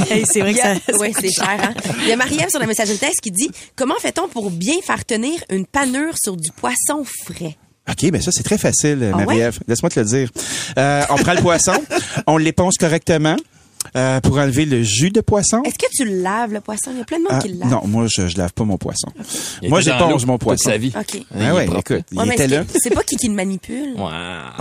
Hey, 0.10 0.24
c'est 0.26 0.40
vrai 0.42 0.52
Il 0.52 0.56
que 0.56 0.60
y 0.60 0.62
a- 0.62 0.76
ça... 0.76 0.98
ouais, 0.98 1.12
c'est 1.20 1.30
cher. 1.32 1.48
Hein? 1.62 1.74
Il 2.02 2.08
y 2.08 2.12
a 2.12 2.16
Marie-Ève 2.16 2.50
sur 2.50 2.60
la 2.60 2.66
messagerie 2.66 2.98
texte 2.98 3.22
qui 3.22 3.30
dit 3.32 3.50
Comment 3.76 3.94
fait-on 4.02 4.28
pour 4.28 4.50
bien 4.50 4.76
faire 4.84 5.06
tenir 5.06 5.40
une 5.52 5.66
panure 5.68 6.16
sur 6.22 6.36
du 6.38 6.50
poisson 6.52 7.04
frais? 7.26 7.56
OK, 7.88 8.10
ben 8.12 8.20
ça, 8.22 8.32
c'est 8.32 8.42
très 8.44 8.58
facile, 8.58 9.12
Ah 9.14 9.18
Marie-Ève. 9.18 9.60
Laisse-moi 9.68 9.90
te 9.92 10.00
le 10.00 10.06
dire. 10.08 10.30
Euh, 10.78 11.04
on 11.12 11.16
prend 11.18 11.34
le 11.34 11.42
poisson, 11.42 11.76
on 12.26 12.38
l'éponge 12.38 12.74
correctement 12.80 13.36
euh, 13.96 14.20
pour 14.22 14.38
enlever 14.38 14.66
le 14.66 14.84
jus 14.84 15.10
de 15.12 15.22
poisson. 15.22 15.62
Est-ce 15.64 15.76
que 15.76 15.90
tu 15.96 16.06
laves 16.22 16.54
le 16.54 16.62
poisson? 16.62 16.92
Il 16.92 16.98
y 17.00 17.02
a 17.02 17.06
plein 17.06 17.18
de 17.18 17.24
monde 17.24 17.32
Ah, 17.36 17.40
qui 17.40 17.50
le 17.50 17.60
lave. 17.60 17.70
non, 17.70 17.82
moi, 17.86 18.06
je, 18.08 18.28
je 18.28 18.38
lave 18.38 18.54
pas 18.54 18.64
mon 18.64 18.78
poisson. 18.78 19.08
Moi, 19.64 19.82
j'éponge 19.82 20.26
mon 20.26 20.34
toute 20.34 20.42
poisson. 20.44 20.70
sa 20.70 20.78
vie. 20.78 20.92
OK. 20.98 21.22
Ah 21.40 21.54
ouais, 21.54 21.66
écoute, 21.66 22.06
il 22.12 22.18
Ouais, 22.20 22.34
était 22.34 22.48
là. 22.48 22.64
C'est 22.82 22.94
pas 22.94 23.04
qui 23.04 23.16
qui 23.16 23.28
le 23.28 23.34
manipule. 23.34 23.94
Wow. 23.98 24.10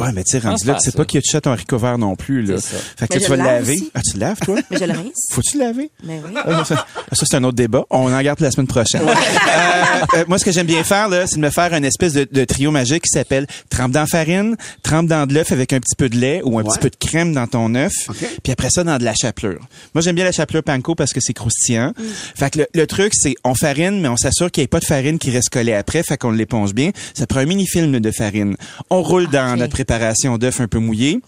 Ouais, 0.04 0.12
mais 0.14 0.24
tu 0.24 0.32
sais, 0.32 0.38
rendu 0.46 0.64
là, 0.66 0.76
pas 0.96 1.04
que 1.04 1.18
tu 1.18 1.30
jettes 1.30 1.46
un 1.46 1.52
haricot 1.52 1.78
vert 1.78 1.98
non 1.98 2.16
plus, 2.16 2.42
là. 2.42 2.56
C'est 2.58 2.76
ça. 2.76 2.82
Fait 2.98 3.08
que 3.08 3.14
Mais 3.14 3.20
tu 3.20 3.24
je 3.24 3.30
vas 3.30 3.37
le 3.37 3.42
lave 3.42 3.54
laver. 3.60 3.72
aussi. 3.74 3.90
Ah, 3.94 4.00
tu 4.04 4.14
le 4.14 4.20
laves, 4.20 4.38
toi? 4.40 4.56
Mais 4.70 4.78
je 4.78 4.84
le 4.84 4.92
rince. 4.92 5.26
Faut-tu 5.30 5.58
le 5.58 5.64
laver? 5.64 5.90
Mais 6.04 6.20
oui. 6.24 6.34
Ah, 6.44 6.64
ça, 6.64 6.87
ça, 7.12 7.26
c'est 7.26 7.37
un 7.37 7.44
autre 7.44 7.56
débat. 7.56 7.84
On 7.90 8.12
en 8.12 8.22
garde 8.22 8.38
pour 8.38 8.44
la 8.44 8.50
semaine 8.50 8.66
prochaine. 8.66 9.02
Euh, 9.02 10.18
euh, 10.18 10.24
moi, 10.28 10.38
ce 10.38 10.44
que 10.44 10.52
j'aime 10.52 10.66
bien 10.66 10.84
faire, 10.84 11.08
là, 11.08 11.26
c'est 11.26 11.37
de 11.37 11.40
me 11.40 11.50
faire 11.50 11.72
une 11.74 11.84
espèce 11.84 12.12
de, 12.12 12.26
de 12.30 12.44
trio 12.44 12.70
magique 12.70 13.02
qui 13.04 13.10
s'appelle 13.10 13.46
trempe 13.70 13.92
dans 13.92 14.00
la 14.00 14.06
farine, 14.06 14.56
trempe 14.82 15.06
dans 15.06 15.26
de 15.26 15.34
l'œuf 15.34 15.52
avec 15.52 15.72
un 15.72 15.80
petit 15.80 15.96
peu 15.96 16.08
de 16.08 16.16
lait 16.16 16.40
ou 16.44 16.58
un 16.58 16.64
petit 16.64 16.78
peu 16.78 16.90
de 16.90 16.96
crème 16.96 17.32
dans 17.32 17.46
ton 17.46 17.74
œuf, 17.74 17.92
OK. 18.08 18.16
puis 18.42 18.52
après 18.52 18.68
ça, 18.70 18.84
dans 18.84 18.98
de 18.98 19.04
la 19.04 19.13
chapelure. 19.14 19.61
Moi, 19.94 20.03
j'aime 20.03 20.16
bien 20.16 20.24
la 20.24 20.33
chapelure 20.33 20.62
panko 20.62 20.94
parce 20.94 21.12
que 21.12 21.20
c'est 21.20 21.33
croustillant. 21.33 21.92
Fait 22.35 22.50
que 22.50 22.61
le, 22.61 22.66
le 22.74 22.87
truc, 22.87 23.12
c'est 23.14 23.35
on 23.44 23.55
farine, 23.55 24.00
mais 24.00 24.09
on 24.09 24.16
s'assure 24.16 24.50
qu'il 24.50 24.62
n'y 24.62 24.64
ait 24.64 24.68
pas 24.68 24.81
de 24.81 24.85
farine 24.85 25.18
qui 25.18 25.31
reste 25.31 25.50
collée 25.50 25.74
après, 25.74 26.03
fait 26.03 26.16
qu'on 26.16 26.31
l'éponge 26.31 26.74
bien. 26.74 26.90
Ça 27.14 27.27
prend 27.27 27.40
un 27.40 27.46
mini-film 27.46 27.98
de 28.00 28.11
farine. 28.11 28.57
On 28.90 29.03
roule 29.03 29.29
dans 29.29 29.57
notre 29.57 29.72
préparation 29.72 30.38
d'œuf 30.38 30.61
un 30.61 30.68
peu 30.68 30.79
mouillé, 30.79 31.20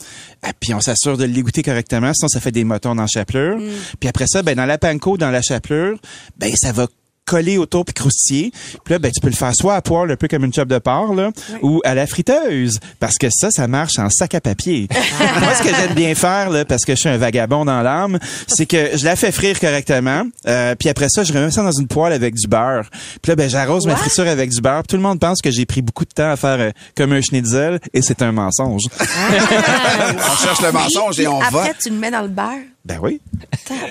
ah, 0.42 0.52
puis 0.58 0.74
on 0.74 0.80
s'assure 0.80 1.16
de 1.16 1.24
l'égoutter 1.24 1.62
correctement, 1.62 2.12
sinon 2.14 2.28
ça 2.28 2.40
fait 2.40 2.52
des 2.52 2.64
motons 2.64 2.94
dans 2.94 3.02
la 3.02 3.08
chapelure. 3.08 3.58
Puis 4.00 4.08
après 4.08 4.26
ça, 4.26 4.42
ben 4.42 4.54
dans 4.54 4.66
la 4.66 4.78
panko, 4.78 5.16
dans 5.16 5.30
la 5.30 5.42
chapelure, 5.42 5.98
ben 6.38 6.52
ça 6.56 6.72
va 6.72 6.86
collé 7.26 7.58
autour 7.58 7.84
puis 7.84 7.94
croustillé. 7.94 8.52
Puis 8.84 8.94
là, 8.94 8.98
ben, 8.98 9.10
tu 9.12 9.20
peux 9.20 9.28
le 9.28 9.34
faire 9.34 9.52
soit 9.54 9.74
à 9.74 9.82
poêle, 9.82 10.10
un 10.10 10.16
peu 10.16 10.28
comme 10.28 10.44
une 10.44 10.54
chop 10.54 10.68
de 10.68 10.78
porc, 10.78 11.14
là, 11.14 11.30
ou 11.60 11.80
à 11.84 11.94
la 11.94 12.06
friteuse. 12.06 12.78
Parce 13.00 13.16
que 13.16 13.26
ça, 13.30 13.50
ça 13.50 13.66
marche 13.68 13.98
en 13.98 14.08
sac 14.08 14.34
à 14.34 14.40
papier. 14.40 14.88
Moi, 15.40 15.54
ce 15.54 15.62
que 15.62 15.74
j'aime 15.74 15.94
bien 15.94 16.14
faire, 16.14 16.50
là, 16.50 16.64
parce 16.64 16.84
que 16.84 16.94
je 16.94 17.00
suis 17.00 17.08
un 17.08 17.18
vagabond 17.18 17.64
dans 17.64 17.82
l'âme, 17.82 18.18
c'est 18.46 18.66
que 18.66 18.96
je 18.96 19.04
la 19.04 19.16
fais 19.16 19.32
frire 19.32 19.58
correctement. 19.60 20.22
Euh, 20.46 20.74
puis 20.76 20.88
après 20.88 21.08
ça, 21.08 21.24
je 21.24 21.32
remets 21.32 21.50
ça 21.50 21.62
dans 21.62 21.72
une 21.72 21.88
poêle 21.88 22.12
avec 22.12 22.34
du 22.34 22.46
beurre. 22.46 22.88
Puis 23.20 23.30
là, 23.30 23.36
ben, 23.36 23.50
j'arrose 23.50 23.86
ma 23.86 23.96
friture 23.96 24.26
avec 24.26 24.50
du 24.50 24.60
beurre. 24.60 24.82
Puis 24.82 24.90
Tout 24.90 24.96
le 24.96 25.02
monde 25.02 25.20
pense 25.20 25.42
que 25.42 25.50
j'ai 25.50 25.66
pris 25.66 25.82
beaucoup 25.82 26.04
de 26.04 26.10
temps 26.10 26.30
à 26.30 26.36
faire 26.36 26.60
euh, 26.60 26.70
comme 26.96 27.12
un 27.12 27.20
schnitzel, 27.20 27.80
et 27.92 28.02
c'est 28.02 28.22
un 28.22 28.32
mensonge. 28.32 28.82
On 28.92 30.36
cherche 30.36 30.62
le 30.62 30.72
mensonge 30.72 31.18
et 31.20 31.26
on 31.26 31.40
va. 31.40 31.46
Après, 31.46 31.74
tu 31.82 31.90
le 31.90 31.96
mets 31.96 32.10
dans 32.10 32.22
le 32.22 32.28
beurre. 32.28 32.75
Ben 32.86 32.98
oui. 33.02 33.20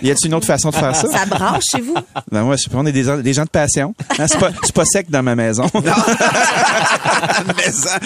Y 0.01 0.09
a-t-il 0.11 0.27
une 0.27 0.35
autre 0.35 0.45
façon 0.47 0.69
de 0.69 0.75
faire 0.75 0.95
ça? 0.95 1.05
Ça 1.09 1.25
branche 1.25 1.63
chez 1.69 1.81
vous? 1.81 1.95
Ben 2.31 2.43
moi, 2.43 2.55
je 2.55 2.63
sais 2.63 2.69
pas, 2.69 2.77
on 2.77 2.85
est 2.85 2.93
des, 2.93 3.03
gens- 3.03 3.17
des 3.17 3.33
gens 3.33 3.43
de 3.43 3.49
passion. 3.49 3.93
Hein, 4.17 4.25
c'est 4.29 4.39
pas, 4.39 4.51
c'est 4.63 4.73
pas 4.73 4.85
sec 4.85 5.09
dans 5.09 5.21
ma 5.21 5.35
maison. 5.35 5.69
Mais 7.57 7.71
ça, 7.73 7.99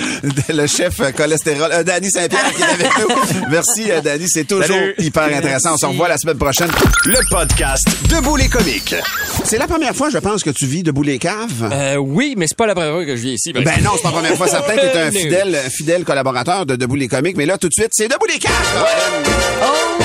le 0.50 0.66
chef 0.66 1.00
cholestérol, 1.16 1.70
euh, 1.72 1.84
Danny 1.84 2.10
Saint-Pierre 2.10 2.52
qui 2.56 2.62
est 2.64 2.66
avec 2.66 2.90
nous. 3.00 3.08
Merci, 3.52 3.92
euh, 3.92 4.02
Danny. 4.02 4.26
C'est 4.28 4.46
toujours 4.46 4.66
Salut. 4.66 4.96
hyper 4.98 5.24
intéressant. 5.26 5.76
On 5.76 5.78
se 5.78 5.86
revoit 5.86 6.08
la 6.08 6.18
semaine 6.18 6.38
prochaine. 6.40 6.70
Le 7.06 7.20
podcast 7.30 7.88
Debout 8.10 8.36
les 8.36 8.50
comiques. 8.50 8.96
C'est 9.44 9.60
la 9.60 9.68
première 9.68 9.96
fois, 9.96 10.10
je 10.10 10.18
pense, 10.18 10.42
que 10.44 10.50
tu 10.50 10.66
vis 10.66 10.82
debout 10.82 11.04
les 11.04 11.20
caves? 11.20 11.70
Euh, 11.72 11.98
oui, 11.98 12.34
mais 12.36 12.48
c'est 12.48 12.58
pas 12.58 12.66
la 12.66 12.74
première 12.74 12.94
fois 12.94 13.06
que 13.06 13.16
je 13.16 13.22
viens 13.22 13.34
ici. 13.34 13.54
Ben 13.54 13.64
non, 13.84 13.92
c'est 13.96 14.02
pas 14.02 14.10
la 14.10 14.16
première 14.18 14.36
fois. 14.36 14.48
Certain 14.48 14.76
que 14.76 14.92
t'es 14.92 15.00
un 15.00 15.12
Non. 15.12 15.20
fidèle, 15.20 15.58
fidèle 15.72 16.04
collaborateur 16.04 16.66
de 16.66 16.76
Debout 16.76 16.96
les 16.96 17.08
comiques. 17.08 17.38
Mais 17.38 17.46
là, 17.46 17.60
tout 17.60 17.68
de 17.70 17.74
suite, 17.74 17.90
c'est 17.92 18.08
Debout 18.08 18.26
les 18.28 18.40
caves! 18.40 18.54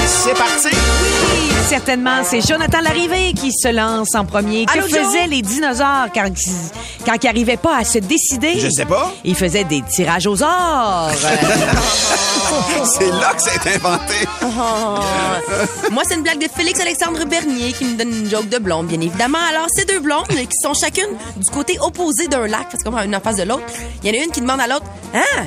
C'est 0.07 0.35
parti! 0.35 0.74
Oui, 0.75 1.51
certainement. 1.69 2.23
C'est 2.25 2.41
Jonathan 2.47 2.81
Larrivé 2.81 3.33
qui 3.35 3.51
se 3.53 3.69
lance 3.73 4.15
en 4.15 4.25
premier. 4.25 4.67
Allô, 4.73 4.83
que 4.87 4.91
Joe? 4.91 4.99
faisaient 5.01 5.27
les 5.27 5.43
dinosaures 5.43 6.07
quand, 6.15 6.27
ils- 6.29 7.05
quand 7.07 7.15
ils 7.23 7.27
n'arrivaient 7.27 7.57
pas 7.57 7.79
à 7.79 7.85
se 7.85 7.99
décider? 7.99 8.59
Je 8.59 8.69
sais 8.71 8.85
pas. 8.85 9.13
Ils 9.25 9.35
faisaient 9.35 9.65
des 9.65 9.83
tirages 9.83 10.27
aux 10.27 10.43
ors. 10.43 11.11
c'est 12.99 13.11
là 13.11 13.33
que 13.35 13.43
c'est 13.43 13.75
inventé. 13.77 14.15
Oh. 14.43 15.91
Moi, 15.91 16.03
c'est 16.07 16.15
une 16.15 16.23
blague 16.23 16.39
de 16.41 16.49
Félix-Alexandre 16.55 17.25
Bernier 17.27 17.73
qui 17.73 17.85
me 17.85 17.97
donne 17.97 18.11
une 18.11 18.31
joke 18.31 18.49
de 18.49 18.59
blonde, 18.59 18.87
bien 18.87 19.01
évidemment. 19.01 19.39
Alors, 19.51 19.67
ces 19.75 19.85
deux 19.85 20.01
blondes 20.01 20.27
euh, 20.33 20.45
qui 20.45 20.57
sont 20.63 20.75
chacune 20.75 21.09
du 21.37 21.51
côté 21.51 21.79
opposé 21.81 22.29
d'un 22.29 22.47
lac, 22.47 22.69
parce 22.71 22.83
qu'on 22.85 22.95
a 22.97 23.05
une 23.05 23.17
en 23.17 23.21
face 23.21 23.37
de 23.37 23.43
l'autre, 23.45 23.65
il 24.03 24.15
y 24.15 24.17
en 24.17 24.21
a 24.21 24.25
une 24.25 24.31
qui 24.31 24.41
demande 24.41 24.61
à 24.61 24.67
l'autre 24.67 24.87
Ah, 25.15 25.43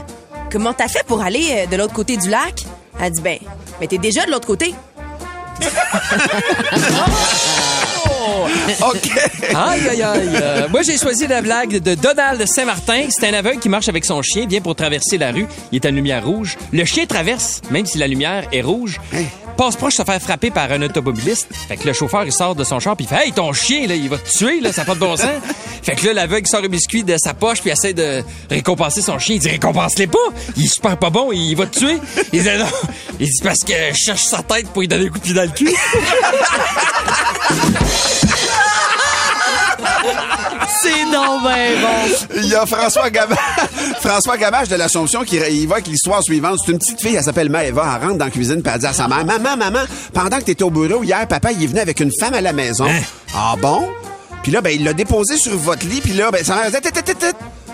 comment 0.51 0.73
t'as 0.73 0.87
fait 0.87 1.03
pour 1.07 1.21
aller 1.21 1.45
euh, 1.51 1.65
de 1.67 1.75
l'autre 1.77 1.93
côté 1.93 2.17
du 2.17 2.29
lac 2.29 2.65
Elle 2.99 3.11
dit 3.11 3.21
Ben, 3.21 3.37
mais 3.79 3.87
t'es 3.87 3.97
déjà 3.99 4.25
de 4.25 4.31
l'autre 4.31 4.47
côté. 4.47 4.73
Ha 5.59 5.69
ha 5.69 6.17
ha 6.93 7.05
ha! 7.07 7.76
OK. 8.81 9.11
Aïe, 9.55 9.89
aïe, 9.89 10.03
aïe. 10.03 10.29
Euh, 10.41 10.67
moi, 10.69 10.81
j'ai 10.81 10.97
choisi 10.97 11.27
la 11.27 11.41
blague 11.41 11.81
de 11.81 11.95
Donald 11.95 12.45
Saint-Martin. 12.47 13.05
C'est 13.09 13.27
un 13.27 13.33
aveugle 13.33 13.59
qui 13.59 13.69
marche 13.69 13.89
avec 13.89 14.05
son 14.05 14.21
chien, 14.21 14.45
vient 14.47 14.61
pour 14.61 14.75
traverser 14.75 15.17
la 15.17 15.31
rue. 15.31 15.47
Il 15.71 15.77
est 15.77 15.85
à 15.85 15.89
une 15.89 15.95
lumière 15.95 16.25
rouge. 16.25 16.57
Le 16.71 16.85
chien 16.85 17.05
traverse, 17.05 17.61
même 17.71 17.85
si 17.85 17.97
la 17.97 18.07
lumière 18.07 18.47
est 18.51 18.61
rouge. 18.61 18.99
Passe 19.57 19.75
proche 19.75 19.93
de 19.93 19.97
se 19.97 20.03
faire 20.03 20.21
frapper 20.21 20.51
par 20.51 20.71
un 20.71 20.83
automobiliste. 20.83 21.47
Fait 21.67 21.77
que 21.77 21.87
le 21.87 21.93
chauffeur, 21.93 22.23
il 22.25 22.31
sort 22.31 22.53
de 22.53 22.63
son 22.63 22.79
char, 22.79 22.95
puis 22.95 23.07
il 23.09 23.15
fait 23.15 23.25
Hey, 23.25 23.31
ton 23.31 23.53
chien, 23.53 23.87
là, 23.87 23.95
il 23.95 24.07
va 24.07 24.19
te 24.19 24.29
tuer, 24.29 24.59
là, 24.59 24.71
ça 24.71 24.81
n'a 24.81 24.85
pas 24.85 24.93
de 24.93 24.99
bon 24.99 25.17
sens. 25.17 25.25
fait 25.81 25.95
que 25.95 26.05
là, 26.05 26.13
l'aveugle 26.13 26.45
sort 26.45 26.63
un 26.63 26.67
biscuit 26.67 27.03
de 27.03 27.17
sa 27.17 27.33
poche, 27.33 27.61
puis 27.61 27.71
essaie 27.71 27.93
de 27.93 28.23
récompenser 28.51 29.01
son 29.01 29.17
chien. 29.17 29.35
Il 29.35 29.39
dit 29.41 29.49
Récompense-les 29.49 30.05
pas 30.07 30.19
Il 30.57 30.65
est 30.65 30.73
super 30.73 30.95
pas 30.97 31.09
bon, 31.09 31.31
il 31.31 31.55
va 31.55 31.65
te 31.65 31.79
tuer. 31.79 31.97
Il 32.33 32.43
dit 32.43 32.49
Non. 32.49 32.65
Il 33.19 33.25
dit 33.25 33.39
Parce 33.43 33.63
que 33.63 33.73
je 33.93 33.97
cherche 33.97 34.23
sa 34.23 34.43
tête 34.43 34.67
pour 34.67 34.81
lui 34.81 34.87
donner 34.87 35.07
un 35.07 35.09
coup 35.09 35.17
de 35.17 35.23
pied 35.23 35.33
dans 35.33 35.41
le 35.41 35.49
cul. 35.49 35.71
C'est 40.81 41.05
donc 41.05 41.43
ben 41.43 41.81
bon. 41.81 41.87
Il 42.35 42.47
y 42.47 42.55
a 42.55 42.65
François 42.65 43.09
Gamache, 43.09 43.37
François 44.01 44.37
Gamache 44.37 44.67
de 44.67 44.75
l'Assomption 44.75 45.23
qui 45.23 45.37
il 45.37 45.67
va 45.67 45.75
avec 45.75 45.87
l'histoire 45.87 46.21
suivante. 46.23 46.59
C'est 46.65 46.71
une 46.71 46.77
petite 46.77 47.01
fille, 47.01 47.15
elle 47.15 47.23
s'appelle 47.23 47.49
Maëva. 47.49 47.83
Elle 47.95 48.07
rentre 48.07 48.17
dans 48.17 48.25
la 48.25 48.31
cuisine 48.31 48.61
puis 48.61 48.71
elle 48.73 48.79
dit 48.79 48.85
à 48.85 48.93
sa 48.93 49.07
mère, 49.07 49.25
Maman, 49.25 49.57
maman, 49.57 49.79
pendant 50.13 50.37
que 50.37 50.43
t'étais 50.43 50.63
au 50.63 50.69
bureau 50.69 51.03
hier, 51.03 51.27
papa, 51.27 51.51
il 51.51 51.63
est 51.63 51.67
venu 51.67 51.79
avec 51.79 51.99
une 51.99 52.11
femme 52.19 52.33
à 52.33 52.41
la 52.41 52.53
maison. 52.53 52.85
Ah 53.35 53.55
bon? 53.59 53.87
Puis 54.43 54.51
là, 54.51 54.61
ben, 54.61 54.69
il 54.69 54.83
l'a 54.83 54.93
déposé 54.93 55.37
sur 55.37 55.57
votre 55.57 55.85
lit. 55.87 56.01
Puis 56.01 56.13
là, 56.13 56.31
ben, 56.31 56.43
sa 56.43 56.55
mère 56.55 56.71
dit. 56.71 56.77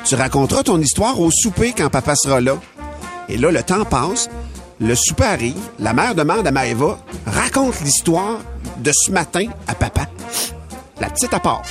Tu 0.05 0.15
raconteras 0.15 0.63
ton 0.63 0.79
histoire 0.81 1.19
au 1.19 1.29
souper 1.31 1.73
quand 1.75 1.89
papa 1.89 2.15
sera 2.15 2.41
là. 2.41 2.57
Et 3.29 3.37
là, 3.37 3.51
le 3.51 3.63
temps 3.63 3.85
passe. 3.85 4.29
Le 4.79 4.95
souper 4.95 5.23
arrive. 5.23 5.61
La 5.79 5.93
mère 5.93 6.15
demande 6.15 6.45
à 6.47 6.51
Maëva, 6.51 6.97
raconte 7.25 7.79
l'histoire 7.81 8.39
de 8.77 8.91
ce 8.93 9.11
matin 9.11 9.47
à 9.67 9.75
papa. 9.75 10.07
La 10.99 11.09
petite 11.09 11.33
à 11.33 11.39
part. 11.39 11.63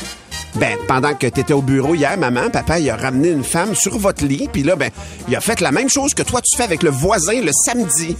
Ben, 0.57 0.77
pendant 0.87 1.15
que 1.15 1.27
t'étais 1.27 1.55
au 1.55 1.63
bureau 1.63 1.95
hier, 1.95 2.17
maman, 2.19 2.51
papa, 2.51 2.79
il 2.79 2.91
a 2.91 2.97
ramené 2.97 3.31
une 3.31 3.45
femme 3.45 3.75
sur 3.75 3.97
votre 3.99 4.25
lit, 4.25 4.49
puis 4.53 4.63
là, 4.63 4.77
ben, 4.77 4.91
il 5.29 5.35
a 5.35 5.41
fait 5.41 5.61
la 5.61 5.73
même 5.73 5.89
chose 5.89 6.13
que 6.13 6.23
toi, 6.23 6.41
tu 6.43 6.57
fais 6.57 6.65
avec 6.65 6.83
le 6.83 6.91
voisin 6.91 7.41
le 7.41 7.53
samedi. 7.53 8.17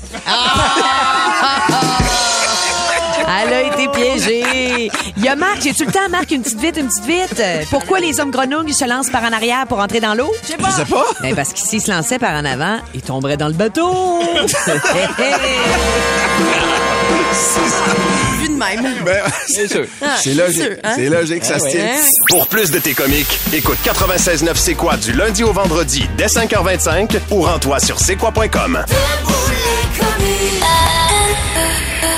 Elle 3.45 3.53
a 3.53 3.63
été 3.63 3.89
piégée. 3.89 4.91
Il 5.17 5.25
y 5.25 5.29
a 5.29 5.37
Marc. 5.37 5.63
J'ai-tu 5.63 5.85
le 5.85 5.93
temps, 5.93 6.09
Marc? 6.11 6.31
Une 6.31 6.43
petite 6.43 6.61
vite, 6.61 6.77
une 6.77 6.89
petite 6.89 7.05
vite. 7.05 7.43
Pourquoi 7.71 8.01
les 8.01 8.21
hommes 8.21 8.31
grenouilles 8.31 8.75
se 8.75 8.85
lancent 8.85 9.11
par 9.11 9.25
en 9.25 9.33
arrière 9.33 9.67
pour 9.67 9.79
entrer 9.79 10.01
dans 10.01 10.15
l'eau? 10.15 10.31
Je 10.43 10.49
sais 10.49 10.57
Je 10.59 10.71
sais 10.71 10.85
pas. 10.85 11.05
Ben 11.21 11.35
parce 11.35 11.53
qu'ils 11.53 11.67
s'ils 11.67 11.81
se 11.81 11.91
lançaient 11.91 12.19
par 12.19 12.35
en 12.35 12.45
avant, 12.45 12.79
ils 12.95 13.03
tomberaient 13.03 13.37
dans 13.37 13.49
le 13.49 13.55
bateau. 13.55 13.93
Même. 18.65 18.95
Ben, 19.05 19.23
C'est 19.49 19.69
sûr. 19.69 19.87
Ah, 20.01 20.17
c'est 20.23 20.35
logique. 20.35 20.63
hein? 20.85 20.93
C'est 20.97 21.09
logique, 21.09 21.45
ça 21.45 21.55
Ah 21.57 21.59
se 21.59 21.69
tient. 21.69 21.85
Hein? 21.97 22.01
Pour 22.29 22.47
plus 22.47 22.71
de 22.71 22.79
tes 22.79 22.95
comiques, 22.95 23.39
écoute 23.53 23.79
96.9 23.85 24.53
C'est 24.57 24.75
quoi 24.75 24.97
du 24.97 25.13
lundi 25.13 25.43
au 25.45 25.53
vendredi 25.53 26.09
dès 26.17 26.27
5h25 26.27 27.19
ou 27.31 27.43
rends-toi 27.43 27.81
sur 27.81 27.99
c'est 28.01 28.17
quoi.com. 28.17 28.85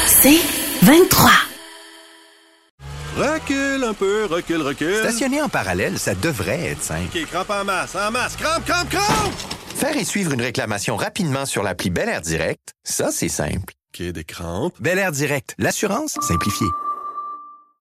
C'est 0.07 0.41
23. 0.83 1.31
Recule 3.17 3.85
un 3.85 3.95
peu, 3.95 4.25
recule, 4.27 4.63
recule. 4.63 4.97
Stationner 4.99 5.41
en 5.43 5.49
parallèle, 5.49 5.99
ça 5.99 6.15
devrait 6.15 6.71
être 6.73 6.83
simple. 6.83 7.17
OK, 7.17 7.27
crampe 7.31 7.51
en 7.51 7.65
masse, 7.65 7.95
en 7.95 8.11
masse, 8.11 8.37
crampe, 8.37 8.65
crampe, 8.67 8.89
crampe! 8.91 9.33
Faire 9.77 9.97
et 9.97 10.05
suivre 10.05 10.33
une 10.33 10.43
réclamation 10.43 10.97
rapidement 10.97 11.47
sur 11.47 11.63
l'appli 11.63 11.91
Bel 11.91 12.09
Air 12.09 12.21
Direct, 12.23 12.73
ça, 12.83 13.11
c'est 13.13 13.29
simple. 13.29 13.73
Des 14.01 14.25
crampes. 14.25 14.75
Bel 14.81 14.99
Air 14.99 15.13
Direct, 15.13 15.55
l'assurance 15.59 16.17
simplifiée. 16.21 16.67